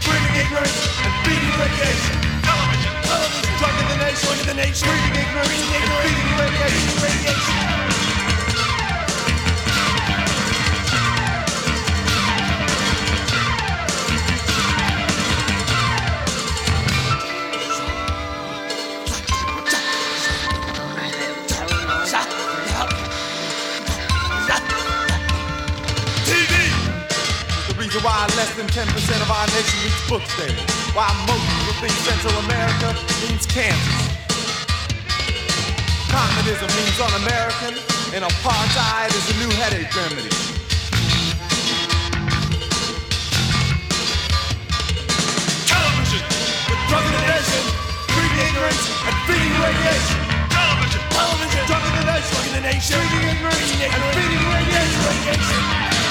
breeding 0.08 0.36
ignorance, 0.40 0.78
and 1.04 1.12
feeding 1.28 1.54
radiation. 1.60 2.16
Television, 2.40 2.92
television, 3.04 3.52
drug 3.60 3.76
in 3.76 3.86
the 3.92 3.98
nation, 4.08 4.32
in 4.40 4.46
the 4.48 4.56
nation, 4.56 4.88
breeding 4.88 5.16
ignorance, 5.20 5.60
and 5.68 5.84
feeding 6.00 6.32
radiation. 6.40 6.92
radiation. 7.04 8.11
Reason 27.92 28.08
why 28.08 28.24
less 28.40 28.48
than 28.56 28.66
10% 28.68 28.88
of 29.20 29.30
our 29.30 29.46
nation 29.52 29.76
reads 29.84 30.08
books 30.08 30.32
daily. 30.40 30.56
Why 30.96 31.12
most 31.28 31.44
people 31.44 31.76
think 31.84 31.92
Central 32.08 32.32
America 32.48 32.96
means 33.20 33.44
Kansas. 33.44 34.00
Communism 36.08 36.72
means 36.72 36.96
un-American, 36.96 37.76
and 38.16 38.24
apartheid 38.24 39.12
is 39.12 39.24
a 39.28 39.36
new 39.44 39.52
headache 39.60 39.92
remedy. 39.92 40.32
Television, 45.68 46.22
the 46.72 46.76
drug 46.88 47.04
of 47.04 47.12
the 47.12 47.24
nation, 47.28 47.62
breeding 48.08 48.40
ignorance 48.40 48.84
and 49.04 49.14
feeding 49.28 49.56
radiation. 49.60 50.20
Television, 50.48 51.02
television, 51.12 51.62
drug 51.68 51.84
of 51.84 51.92
the 51.92 52.04
nation, 52.08 52.96
breeding 52.96 53.36
ignorance 53.36 53.68
and 53.84 54.02
feeding 54.16 54.44
radiation. 54.48 56.01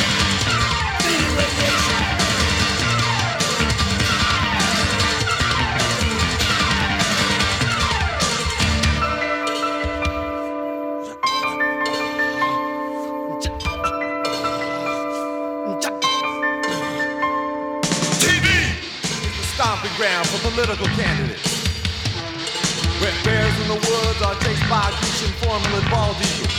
Where 23.02 23.12
bears 23.24 23.60
in 23.62 23.68
the 23.68 23.74
woods 23.74 24.22
are 24.22 24.36
chased 24.42 24.70
by 24.70 24.94
Grecian 25.00 25.34
formula 25.42 25.82
bald 25.90 26.18
eagles. 26.18 26.54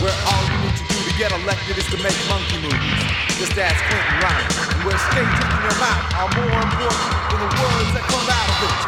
Where 0.00 0.14
all 0.30 0.44
you 0.46 0.58
need 0.64 0.76
to 0.76 0.84
do 0.86 1.10
to 1.10 1.18
get 1.18 1.32
elected 1.32 1.78
is 1.78 1.86
to 1.86 1.96
make 2.00 2.16
monkey 2.28 2.62
movies. 2.62 3.25
Just 3.36 3.52
ask 3.58 3.76
Clinton 3.84 4.16
Ryan. 4.24 4.48
And 4.72 4.80
where 4.88 4.96
statements 4.96 5.44
in 5.44 5.60
your 5.60 5.76
mouth 5.76 6.08
are 6.16 6.30
more 6.40 6.56
important 6.56 7.12
than 7.28 7.38
the 7.44 7.52
words 7.52 7.90
that 7.92 8.04
come 8.08 8.24
out 8.32 8.48
of 8.48 8.58
it. 8.64 8.80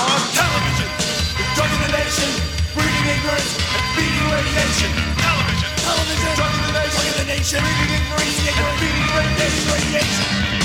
On 0.00 0.20
television, 0.32 0.88
the 1.36 1.44
drug 1.52 1.68
of 1.68 1.80
the 1.84 1.92
nation, 1.92 2.30
breeding 2.72 3.08
ignorance 3.12 3.52
and 3.60 3.84
feeding 3.92 4.28
radiation. 4.32 4.88
Television, 5.20 5.68
television, 5.84 6.30
drug 6.32 6.48
of 6.48 6.64
the 6.64 6.72
nation, 6.80 6.96
drug 6.96 7.12
of 7.12 7.18
the 7.20 7.28
nation, 7.28 7.60
breeding 7.60 8.46
ignorance 8.48 8.72
and 8.72 8.76
feeding 8.80 9.08
radiation, 9.68 10.63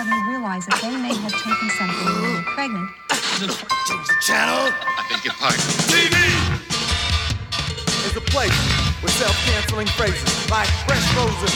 women 0.00 0.12
who 0.12 0.32
suddenly 0.32 0.32
realized 0.32 0.68
that 0.70 0.80
they 0.80 0.96
may 0.96 1.12
have 1.12 1.32
taken 1.32 1.68
something 1.76 2.06
when 2.08 2.22
they 2.22 2.32
were 2.32 2.46
pregnant? 2.56 2.88
Change 3.84 4.06
the 4.08 4.16
channel. 4.20 4.72
I 4.72 5.04
beg 5.08 5.24
your 5.24 5.34
pardon. 5.36 5.60
TV 5.88 6.16
is 8.08 8.16
a 8.16 8.24
place 8.32 8.56
where 9.04 9.12
self-canceling 9.12 9.88
phrases 9.98 10.24
like 10.50 10.68
fresh 10.88 11.04
frozen, 11.12 11.52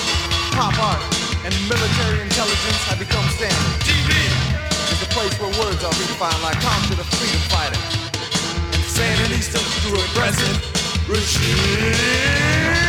pop 0.53 0.77
art, 0.77 1.01
and 1.45 1.53
military 1.69 2.21
intelligence 2.21 2.81
have 2.89 2.99
become 2.99 3.25
standard. 3.33 3.81
TV 3.85 4.13
is 4.93 5.01
a 5.01 5.11
place 5.17 5.33
where 5.41 5.53
words 5.61 5.81
are 5.85 5.93
redefined 5.97 6.43
like 6.43 6.61
concept 6.61 7.01
the 7.01 7.07
freedom 7.17 7.41
fighter. 7.49 7.81
And 8.77 8.83
Sandinista 8.85 9.61
to 9.61 9.91
a 9.97 10.05
present 10.13 10.57
regime 11.09 12.84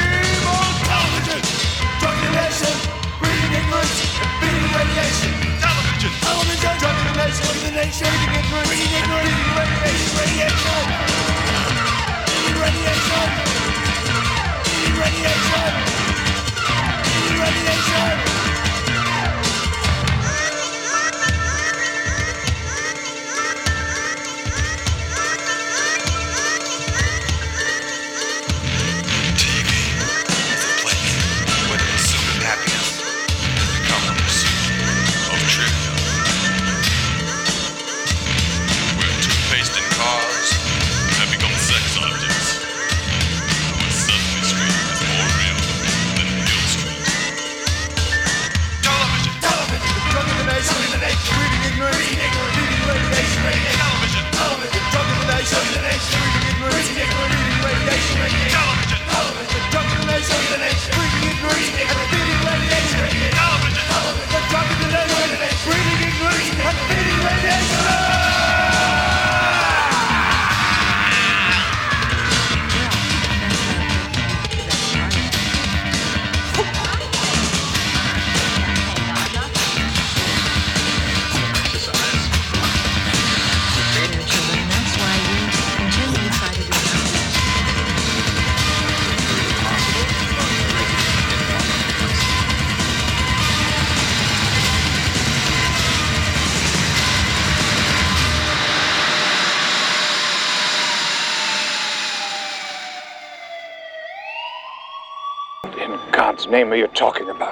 name 106.56 106.72
are 106.72 106.78
you 106.78 106.88
talking 106.88 107.28
about? 107.30 107.45